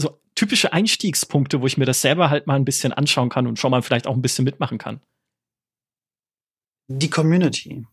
[0.00, 3.58] so typische Einstiegspunkte, wo ich mir das selber halt mal ein bisschen anschauen kann und
[3.58, 5.00] schon mal vielleicht auch ein bisschen mitmachen kann?
[6.88, 7.86] Die Community.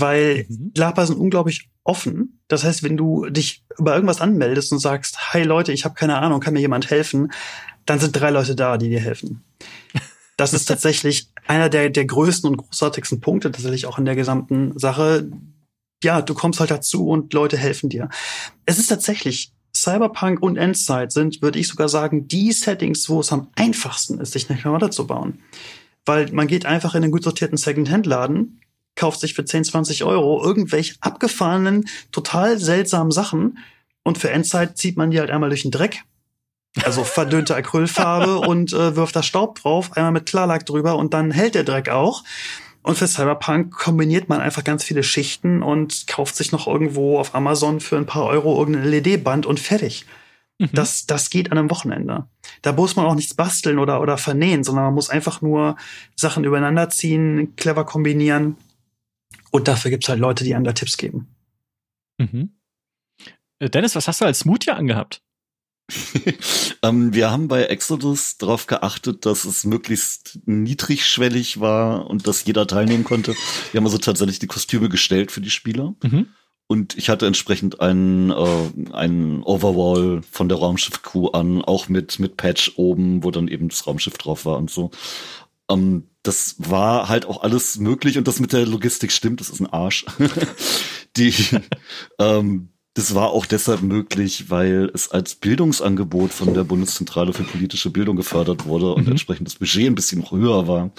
[0.00, 0.72] Weil mhm.
[0.76, 2.40] Lapa sind unglaublich offen.
[2.48, 6.18] Das heißt, wenn du dich über irgendwas anmeldest und sagst, hey Leute, ich habe keine
[6.18, 7.32] Ahnung, kann mir jemand helfen,
[7.86, 9.44] dann sind drei Leute da, die dir helfen.
[10.36, 14.76] Das ist tatsächlich einer der, der größten und großartigsten Punkte tatsächlich auch in der gesamten
[14.76, 15.30] Sache.
[16.02, 18.08] Ja, du kommst halt dazu und Leute helfen dir.
[18.66, 23.30] Es ist tatsächlich Cyberpunk und Endzeit sind, würde ich sogar sagen, die Settings, wo es
[23.30, 25.38] am einfachsten ist, sich eine Klamotte zu bauen.
[26.04, 28.60] Weil man geht einfach in einen gut sortierten Second-Hand-Laden,
[28.96, 33.58] kauft sich für 10, 20 Euro irgendwelche abgefahrenen, total seltsamen Sachen
[34.02, 36.02] und für Endzeit zieht man die halt einmal durch den Dreck.
[36.84, 41.30] Also verdünnte Acrylfarbe und äh, wirft da Staub drauf, einmal mit Klarlack drüber und dann
[41.30, 42.22] hält der Dreck auch.
[42.82, 47.34] Und für Cyberpunk kombiniert man einfach ganz viele Schichten und kauft sich noch irgendwo auf
[47.34, 50.04] Amazon für ein paar Euro irgendein LED-Band und fertig.
[50.58, 50.68] Mhm.
[50.72, 52.26] Das, das geht an einem Wochenende.
[52.60, 55.76] Da muss man auch nichts basteln oder, oder vernähen, sondern man muss einfach nur
[56.14, 58.58] Sachen übereinander ziehen, clever kombinieren.
[59.54, 61.28] Und dafür gibt's halt Leute, die einem da Tipps geben.
[62.18, 62.56] Mhm.
[63.60, 65.22] Äh, Dennis, was hast du als Smoothie angehabt?
[66.82, 72.66] ähm, wir haben bei Exodus darauf geachtet, dass es möglichst niedrigschwellig war und dass jeder
[72.66, 73.36] teilnehmen konnte.
[73.70, 75.94] Wir haben also tatsächlich die Kostüme gestellt für die Spieler.
[76.02, 76.26] Mhm.
[76.66, 82.36] Und ich hatte entsprechend einen, äh, einen Overwall von der Raumschiff-Crew an, auch mit, mit
[82.36, 84.90] Patch oben, wo dann eben das Raumschiff drauf war und so.
[85.70, 89.60] Ähm, das war halt auch alles möglich und das mit der Logistik stimmt, das ist
[89.60, 90.06] ein Arsch.
[91.16, 91.34] die,
[92.18, 97.90] ähm, das war auch deshalb möglich, weil es als Bildungsangebot von der Bundeszentrale für politische
[97.90, 99.12] Bildung gefördert wurde und mhm.
[99.12, 100.92] entsprechend das Budget ein bisschen höher war,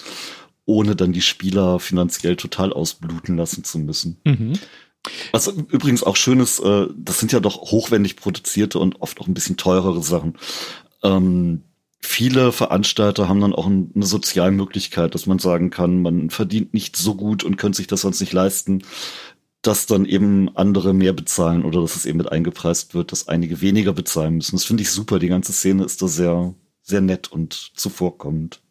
[0.66, 4.20] ohne dann die Spieler finanziell total ausbluten lassen zu müssen.
[4.26, 4.54] Mhm.
[5.32, 9.28] Was übrigens auch schön ist, äh, das sind ja doch hochwendig produzierte und oft auch
[9.28, 10.38] ein bisschen teurere Sachen.
[11.04, 11.64] Ähm,
[12.06, 17.16] viele Veranstalter haben dann auch eine Sozialmöglichkeit, dass man sagen kann, man verdient nicht so
[17.16, 18.82] gut und könnte sich das sonst nicht leisten
[19.62, 23.62] dass dann eben andere mehr bezahlen oder dass es eben mit eingepreist wird, dass einige
[23.62, 24.56] weniger bezahlen müssen.
[24.56, 25.18] Das finde ich super.
[25.18, 26.54] Die ganze Szene ist da sehr,
[26.84, 28.62] sehr nett und zuvorkommend.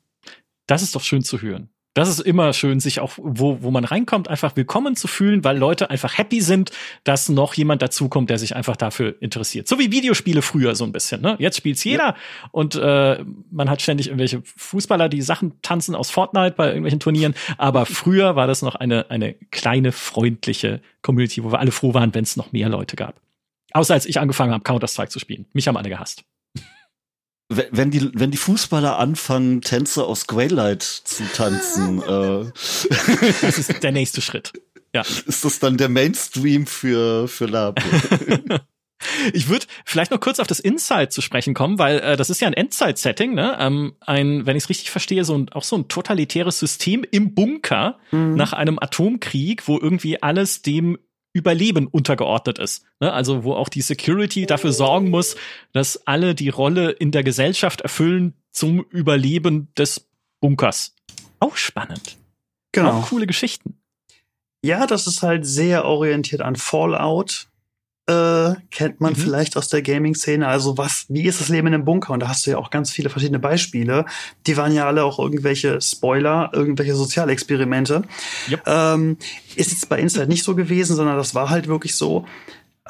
[0.68, 3.84] Das ist doch schön zu hören das ist immer schön, sich auch, wo, wo man
[3.84, 6.72] reinkommt, einfach willkommen zu fühlen, weil Leute einfach happy sind,
[7.05, 9.68] dass noch jemand dazukommt, der sich einfach dafür interessiert.
[9.68, 11.22] So wie Videospiele früher so ein bisschen.
[11.22, 11.36] Ne?
[11.38, 12.16] Jetzt spielt's jeder ja.
[12.51, 17.34] und äh, man hat ständig irgendwelche Fußballer, die Sachen tanzen aus Fortnite bei irgendwelchen Turnieren.
[17.59, 22.12] Aber früher war das noch eine, eine kleine, freundliche Community, wo wir alle froh waren,
[22.12, 23.20] wenn es noch mehr Leute gab.
[23.72, 25.47] Außer als ich angefangen habe, Counter-Strike zu spielen.
[25.53, 26.24] Mich haben alle gehasst
[27.71, 32.51] wenn die, wenn die Fußballer anfangen, Tänze aus Greylight zu tanzen, äh,
[33.43, 34.53] das ist der nächste Schritt.
[34.95, 35.03] Ja.
[35.03, 37.81] Ist das dann der Mainstream für, für Lab?
[39.33, 42.41] Ich würde vielleicht noch kurz auf das Inside zu sprechen kommen, weil äh, das ist
[42.41, 43.57] ja ein Endzeit-Setting, ne?
[43.59, 47.35] Ähm, ein, wenn ich es richtig verstehe, so ein, auch so ein totalitäres System im
[47.35, 48.35] Bunker mhm.
[48.35, 50.99] nach einem Atomkrieg, wo irgendwie alles dem
[51.35, 52.85] Überleben untergeordnet ist.
[53.01, 53.12] Ne?
[53.12, 55.37] Also wo auch die Security dafür sorgen muss,
[55.72, 60.09] dass alle die Rolle in der Gesellschaft erfüllen zum Überleben des
[60.41, 60.95] Bunkers.
[61.41, 62.16] Auch spannend.
[62.72, 63.01] Genau.
[63.01, 63.80] Auch coole Geschichten.
[64.64, 67.49] Ja, das ist halt sehr orientiert an Fallout
[68.07, 69.17] äh, kennt man mhm.
[69.17, 70.47] vielleicht aus der Gaming-Szene.
[70.47, 72.13] Also was, wie ist das Leben in einem Bunker?
[72.13, 74.05] Und da hast du ja auch ganz viele verschiedene Beispiele.
[74.47, 78.03] Die waren ja alle auch irgendwelche Spoiler, irgendwelche Sozialexperimente.
[78.51, 78.63] Yep.
[78.67, 79.17] Ähm,
[79.57, 82.27] ist jetzt bei Inside nicht so gewesen, sondern das war halt wirklich so.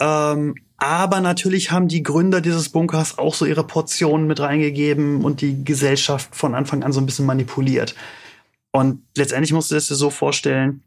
[0.01, 5.41] Ähm, aber natürlich haben die Gründer dieses Bunkers auch so ihre Portionen mit reingegeben und
[5.41, 7.95] die Gesellschaft von Anfang an so ein bisschen manipuliert.
[8.73, 10.83] Und letztendlich musst du es dir so vorstellen,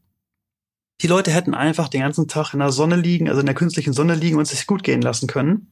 [1.02, 3.94] die Leute hätten einfach den ganzen Tag in der Sonne liegen, also in der künstlichen
[3.94, 5.72] Sonne liegen und sich gut gehen lassen können.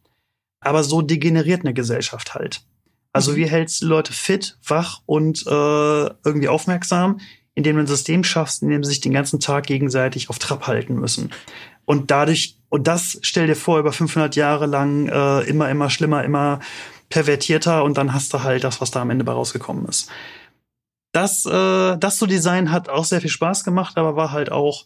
[0.60, 2.62] Aber so degeneriert eine Gesellschaft halt.
[3.12, 3.36] Also mhm.
[3.38, 7.20] wie hältst du Leute fit, wach und äh, irgendwie aufmerksam,
[7.56, 10.68] indem du ein System schaffst, in dem sie sich den ganzen Tag gegenseitig auf Trab
[10.68, 11.32] halten müssen.
[11.86, 16.24] Und dadurch, und das stell dir vor, über 500 Jahre lang äh, immer, immer schlimmer,
[16.24, 16.60] immer
[17.10, 20.10] pervertierter und dann hast du halt das, was da am Ende bei rausgekommen ist.
[21.14, 24.86] Das, äh, das zu designen hat auch sehr viel Spaß gemacht, aber war halt auch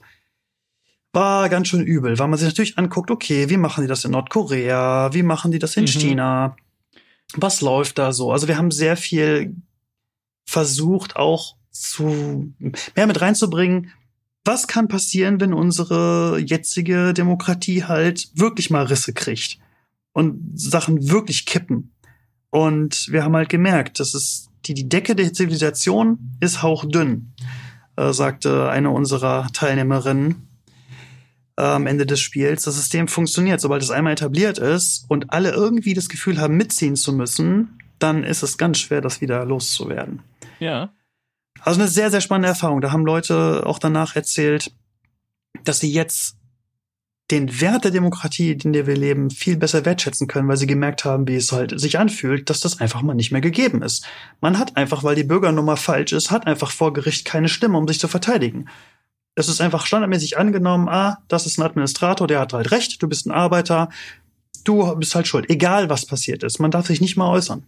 [1.14, 4.12] war ganz schön übel, weil man sich natürlich anguckt, okay, wie machen die das in
[4.12, 5.88] Nordkorea, wie machen die das in mhm.
[5.88, 6.56] China,
[7.36, 8.32] was läuft da so?
[8.32, 9.56] Also wir haben sehr viel
[10.46, 12.54] versucht auch zu
[12.96, 13.92] mehr mit reinzubringen.
[14.46, 19.60] Was kann passieren, wenn unsere jetzige Demokratie halt wirklich mal Risse kriegt
[20.14, 21.94] und Sachen wirklich kippen?
[22.50, 27.34] Und wir haben halt gemerkt, dass es die, die Decke der Zivilisation ist hauchdünn.
[27.96, 30.49] äh, sagte eine unserer Teilnehmerinnen
[31.60, 32.64] am Ende des Spiels.
[32.64, 36.96] Das System funktioniert, sobald es einmal etabliert ist und alle irgendwie das Gefühl haben, mitziehen
[36.96, 40.22] zu müssen, dann ist es ganz schwer, das wieder loszuwerden.
[40.60, 40.94] Ja.
[41.62, 42.82] Also eine sehr, sehr spannende Erfahrung.
[42.82, 44.72] Da haben Leute auch danach erzählt,
[45.66, 46.38] dass sie jetzt
[47.32, 51.06] den Wert der Demokratie, in der wir leben, viel besser wertschätzen können, weil sie gemerkt
[51.06, 54.06] haben, wie es halt sich anfühlt, dass das einfach mal nicht mehr gegeben ist.
[54.42, 57.88] Man hat einfach, weil die Bürgernummer falsch ist, hat einfach vor Gericht keine Stimme, um
[57.88, 58.68] sich zu verteidigen.
[59.36, 63.08] Es ist einfach standardmäßig angenommen, ah, das ist ein Administrator, der hat halt recht, du
[63.08, 63.90] bist ein Arbeiter,
[64.64, 66.60] du bist halt schuld, egal was passiert ist.
[66.60, 67.66] Man darf sich nicht mal äußern.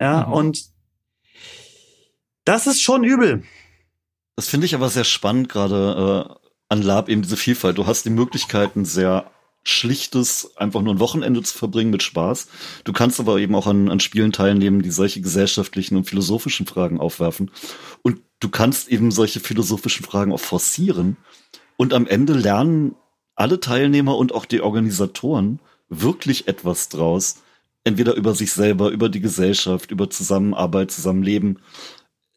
[0.00, 0.32] Ja, mhm.
[0.32, 0.64] und
[2.44, 3.42] das ist schon übel.
[4.36, 7.78] Das finde ich aber sehr spannend, gerade äh, an Lab eben diese Vielfalt.
[7.78, 9.30] Du hast die Möglichkeiten, sehr
[9.64, 12.48] schlichtes, einfach nur ein Wochenende zu verbringen mit Spaß.
[12.84, 17.00] Du kannst aber eben auch an, an Spielen teilnehmen, die solche gesellschaftlichen und philosophischen Fragen
[17.00, 17.50] aufwerfen.
[18.02, 21.16] Und du kannst eben solche philosophischen Fragen auch forcieren.
[21.76, 22.94] Und am Ende lernen
[23.34, 27.36] alle Teilnehmer und auch die Organisatoren wirklich etwas draus.
[27.84, 31.60] Entweder über sich selber, über die Gesellschaft, über Zusammenarbeit, Zusammenleben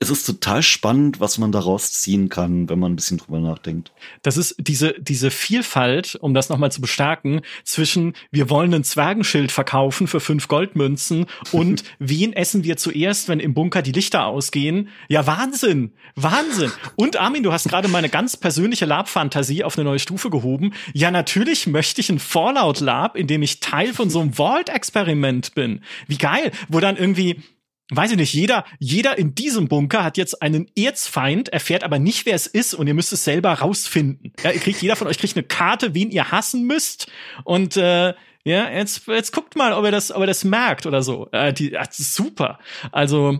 [0.01, 3.91] es ist total spannend, was man daraus ziehen kann, wenn man ein bisschen drüber nachdenkt.
[4.23, 9.51] Das ist diese, diese Vielfalt, um das nochmal zu bestärken, zwischen wir wollen ein Zwergenschild
[9.51, 14.89] verkaufen für fünf Goldmünzen und wen essen wir zuerst, wenn im Bunker die Lichter ausgehen?
[15.07, 15.93] Ja, Wahnsinn!
[16.15, 16.71] Wahnsinn!
[16.95, 20.73] Und Armin, du hast gerade meine ganz persönliche Lab-Fantasie auf eine neue Stufe gehoben.
[20.95, 25.81] Ja, natürlich möchte ich ein Fallout-Lab, in dem ich Teil von so einem Vault-Experiment bin.
[26.07, 26.51] Wie geil!
[26.69, 27.43] Wo dann irgendwie
[27.91, 32.25] weiß ich nicht, jeder, jeder in diesem Bunker hat jetzt einen Erzfeind, erfährt aber nicht,
[32.25, 34.33] wer es ist und ihr müsst es selber rausfinden.
[34.43, 37.11] Ja, ihr kriegt, jeder von euch kriegt eine Karte, wen ihr hassen müsst
[37.43, 38.13] und äh,
[38.43, 41.29] ja, jetzt, jetzt guckt mal, ob er das, ob er das merkt oder so.
[41.31, 42.57] Äh, die, das ist super.
[42.91, 43.39] Also,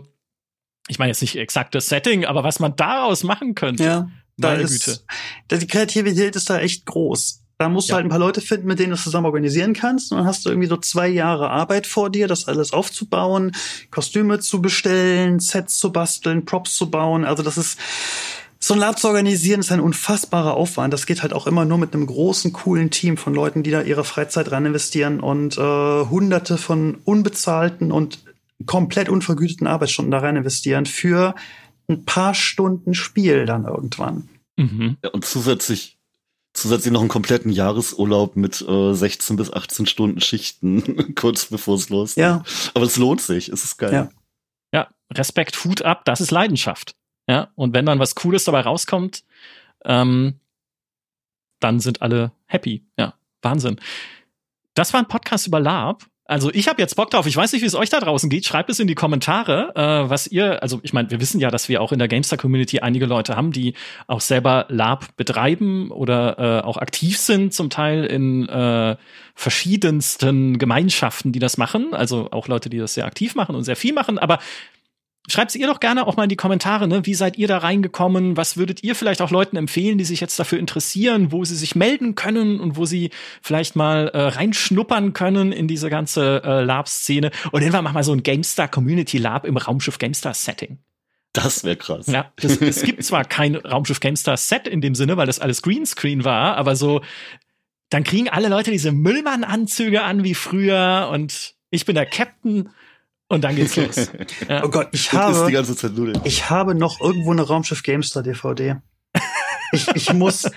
[0.86, 3.82] ich meine jetzt nicht exakt das Setting, aber was man daraus machen könnte.
[3.82, 5.60] Ja, da ist, Güte.
[5.60, 7.41] Die Kreativität ist da echt groß.
[7.62, 7.92] Da musst ja.
[7.92, 10.10] du halt ein paar Leute finden, mit denen du zusammen organisieren kannst.
[10.10, 13.52] Und dann hast du irgendwie so zwei Jahre Arbeit vor dir, das alles aufzubauen,
[13.92, 17.24] Kostüme zu bestellen, Sets zu basteln, Props zu bauen.
[17.24, 17.78] Also das ist
[18.58, 20.92] so ein Lab zu organisieren ist ein unfassbarer Aufwand.
[20.92, 23.82] Das geht halt auch immer nur mit einem großen, coolen Team von Leuten, die da
[23.82, 28.24] ihre Freizeit rein investieren und äh, hunderte von unbezahlten und
[28.66, 31.36] komplett unvergüteten Arbeitsstunden da rein investieren für
[31.88, 34.28] ein paar Stunden Spiel dann irgendwann.
[34.56, 34.96] Mhm.
[35.04, 35.98] Ja, und zusätzlich
[36.62, 41.88] zusätzlich noch einen kompletten Jahresurlaub mit äh, 16 bis 18 Stunden Schichten, kurz bevor es
[41.90, 42.22] losgeht.
[42.22, 42.42] Ja.
[42.74, 43.92] Aber es lohnt sich, es ist geil.
[43.92, 44.08] Ja.
[44.72, 46.94] ja, Respekt, Hut ab, das ist Leidenschaft.
[47.28, 49.24] Ja, und wenn dann was Cooles dabei rauskommt,
[49.84, 50.40] ähm,
[51.60, 52.84] dann sind alle happy.
[52.98, 53.80] Ja, Wahnsinn.
[54.74, 56.06] Das war ein Podcast über Lab.
[56.24, 57.26] Also ich habe jetzt Bock drauf.
[57.26, 58.46] Ich weiß nicht, wie es euch da draußen geht.
[58.46, 61.68] Schreibt es in die Kommentare, äh, was ihr, also ich meine, wir wissen ja, dass
[61.68, 63.74] wir auch in der GameStar-Community einige Leute haben, die
[64.06, 68.96] auch selber Lab betreiben oder äh, auch aktiv sind, zum Teil in äh,
[69.34, 71.92] verschiedensten Gemeinschaften, die das machen.
[71.92, 74.18] Also auch Leute, die das sehr aktiv machen und sehr viel machen.
[74.18, 74.38] Aber
[75.28, 77.06] Schreibt ihr doch gerne auch mal in die Kommentare, ne?
[77.06, 78.36] Wie seid ihr da reingekommen?
[78.36, 81.76] Was würdet ihr vielleicht auch Leuten empfehlen, die sich jetzt dafür interessieren, wo sie sich
[81.76, 83.10] melden können und wo sie
[83.40, 87.30] vielleicht mal äh, reinschnuppern können in diese ganze äh, Lab-Szene?
[87.52, 90.78] Und irgendwann machen wir so ein GameStar Community Lab im Raumschiff GameStar Setting.
[91.32, 92.08] Das wäre krass.
[92.08, 95.62] Ja, das, es gibt zwar kein Raumschiff GameStar Set in dem Sinne, weil das alles
[95.62, 97.00] Greenscreen war, aber so,
[97.90, 102.70] dann kriegen alle Leute diese Müllmann-Anzüge an wie früher und ich bin der Captain
[103.32, 103.96] und dann geht's los.
[104.48, 104.64] Ja.
[104.64, 105.50] Oh Gott, ich habe,
[106.24, 108.76] ich habe noch irgendwo eine Raumschiff Gamestar DVD.
[109.72, 110.50] Ich, ich muss.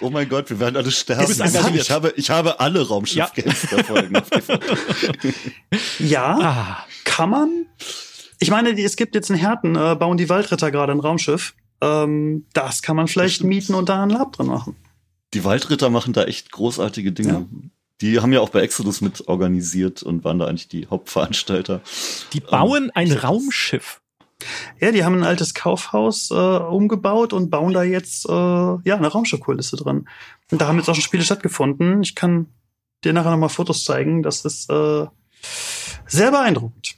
[0.00, 1.30] Oh mein Gott, wir werden alle sterben.
[1.74, 4.14] Ich habe, ich habe alle Raumschiff Gamestar Folgen.
[5.98, 6.86] ja, ah.
[7.04, 7.66] kann man.
[8.38, 11.54] Ich meine, es gibt jetzt in Herten, äh, bauen die Waldritter gerade ein Raumschiff.
[11.82, 14.76] Ähm, das kann man vielleicht mieten und da ein Lab drin machen.
[15.34, 17.32] Die Waldritter machen da echt großartige Dinge.
[17.32, 17.46] Ja.
[18.00, 21.80] Die haben ja auch bei Exodus mit organisiert und waren da eigentlich die Hauptveranstalter.
[22.32, 24.00] Die bauen ähm, ein Raumschiff.
[24.80, 29.06] Ja, die haben ein altes Kaufhaus äh, umgebaut und bauen da jetzt äh, ja eine
[29.06, 30.08] Raumschiffkulisse drin.
[30.50, 32.02] Und da haben jetzt auch schon Spiele stattgefunden.
[32.02, 32.48] Ich kann
[33.02, 34.22] dir nachher nochmal Fotos zeigen.
[34.22, 35.06] Das ist äh,
[36.06, 36.96] sehr beeindruckend.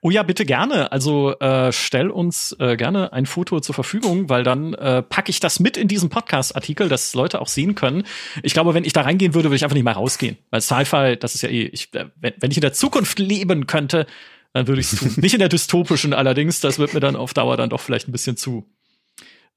[0.00, 0.92] Oh ja, bitte gerne.
[0.92, 5.40] Also äh, stell uns äh, gerne ein Foto zur Verfügung, weil dann äh, packe ich
[5.40, 8.04] das mit in diesen Podcast-Artikel, dass Leute auch sehen können.
[8.42, 10.38] Ich glaube, wenn ich da reingehen würde, würde ich einfach nicht mehr rausgehen.
[10.50, 13.66] Weil Sci-Fi, das ist ja eh, ich, äh, wenn, wenn ich in der Zukunft leben
[13.66, 14.06] könnte,
[14.52, 15.14] dann würde ich es tun.
[15.22, 18.12] nicht in der dystopischen allerdings, das wird mir dann auf Dauer dann doch vielleicht ein
[18.12, 18.66] bisschen zu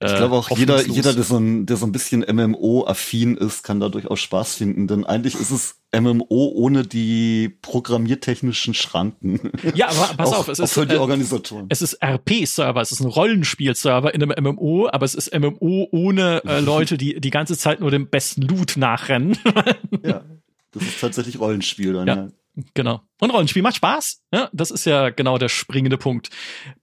[0.03, 3.79] ich glaube auch jeder, jeder, der so ein, der so ein bisschen MMO-affin ist, kann
[3.79, 9.51] da durchaus Spaß finden, denn eigentlich ist es MMO ohne die programmiertechnischen Schranken.
[9.75, 11.67] Ja, aber pass auch, auf, es ist für die äh, Organisatoren.
[11.69, 16.43] Es ist RP-Server, es ist ein Rollenspiel-Server in einem MMO, aber es ist MMO ohne
[16.45, 19.37] äh, Leute, die die ganze Zeit nur dem besten Loot nachrennen.
[20.03, 20.23] ja,
[20.71, 22.07] das ist tatsächlich Rollenspiel dann.
[22.07, 22.15] Ja.
[22.15, 22.27] ja.
[22.73, 23.01] Genau.
[23.21, 24.23] Und Rollenspiel macht Spaß.
[24.33, 26.29] Ja, das ist ja genau der springende Punkt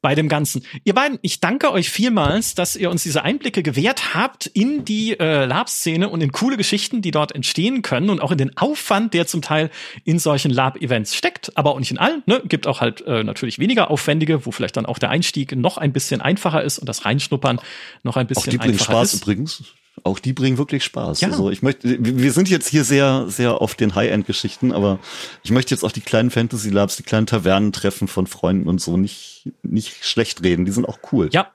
[0.00, 0.64] bei dem Ganzen.
[0.84, 5.18] Ihr beiden, ich danke euch vielmals, dass ihr uns diese Einblicke gewährt habt in die
[5.18, 9.12] äh, Lab-Szene und in coole Geschichten, die dort entstehen können und auch in den Aufwand,
[9.12, 9.70] der zum Teil
[10.04, 12.22] in solchen Lab-Events steckt, aber auch nicht in allen.
[12.24, 12.40] Ne?
[12.46, 15.92] Gibt auch halt äh, natürlich weniger aufwendige, wo vielleicht dann auch der Einstieg noch ein
[15.92, 17.60] bisschen einfacher ist und das Reinschnuppern
[18.04, 19.22] noch ein bisschen auch die einfacher Spaß ist.
[19.22, 19.64] übrigens.
[20.04, 21.20] Auch die bringen wirklich Spaß.
[21.20, 21.28] Ja.
[21.28, 24.98] Also ich möchte, wir sind jetzt hier sehr, sehr auf den High-End-Geschichten, aber
[25.42, 28.96] ich möchte jetzt auch die kleinen Fantasy Labs, die kleinen Tavernentreffen von Freunden und so
[28.96, 30.64] nicht, nicht schlecht reden.
[30.64, 31.28] Die sind auch cool.
[31.32, 31.52] Ja.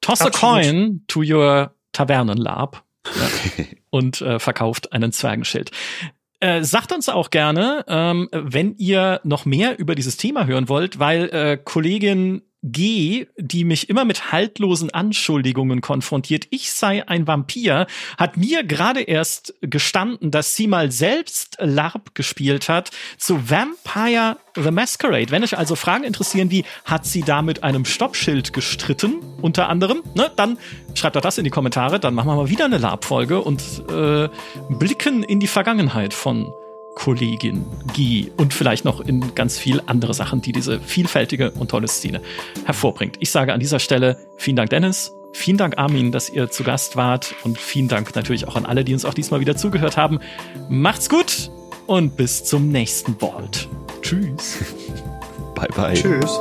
[0.00, 0.34] Toss Absolut.
[0.34, 3.64] a coin to your Tavernenlab ja.
[3.90, 5.70] und äh, verkauft einen Zwergenschild.
[6.40, 10.98] Äh, sagt uns auch gerne, ähm, wenn ihr noch mehr über dieses Thema hören wollt,
[10.98, 17.86] weil äh, Kollegin G, die mich immer mit haltlosen Anschuldigungen konfrontiert, ich sei ein Vampir,
[18.18, 24.70] hat mir gerade erst gestanden, dass sie mal selbst LARP gespielt hat zu Vampire the
[24.70, 25.30] Masquerade.
[25.30, 30.02] Wenn euch also Fragen interessieren, wie hat sie da mit einem Stoppschild gestritten, unter anderem,
[30.14, 30.58] ne, dann
[30.94, 34.28] schreibt doch das in die Kommentare, dann machen wir mal wieder eine LARP-Folge und äh,
[34.68, 36.52] blicken in die Vergangenheit von
[36.94, 37.64] Kollegin
[37.94, 42.20] Guy und vielleicht noch in ganz viel andere Sachen, die diese vielfältige und tolle Szene
[42.64, 43.16] hervorbringt.
[43.20, 45.12] Ich sage an dieser Stelle vielen Dank, Dennis.
[45.32, 47.34] Vielen Dank, Armin, dass ihr zu Gast wart.
[47.44, 50.18] Und vielen Dank natürlich auch an alle, die uns auch diesmal wieder zugehört haben.
[50.68, 51.50] Macht's gut
[51.86, 53.68] und bis zum nächsten Vault.
[54.02, 54.58] Tschüss.
[55.54, 55.94] Bye, bye.
[55.94, 56.38] Tschüss.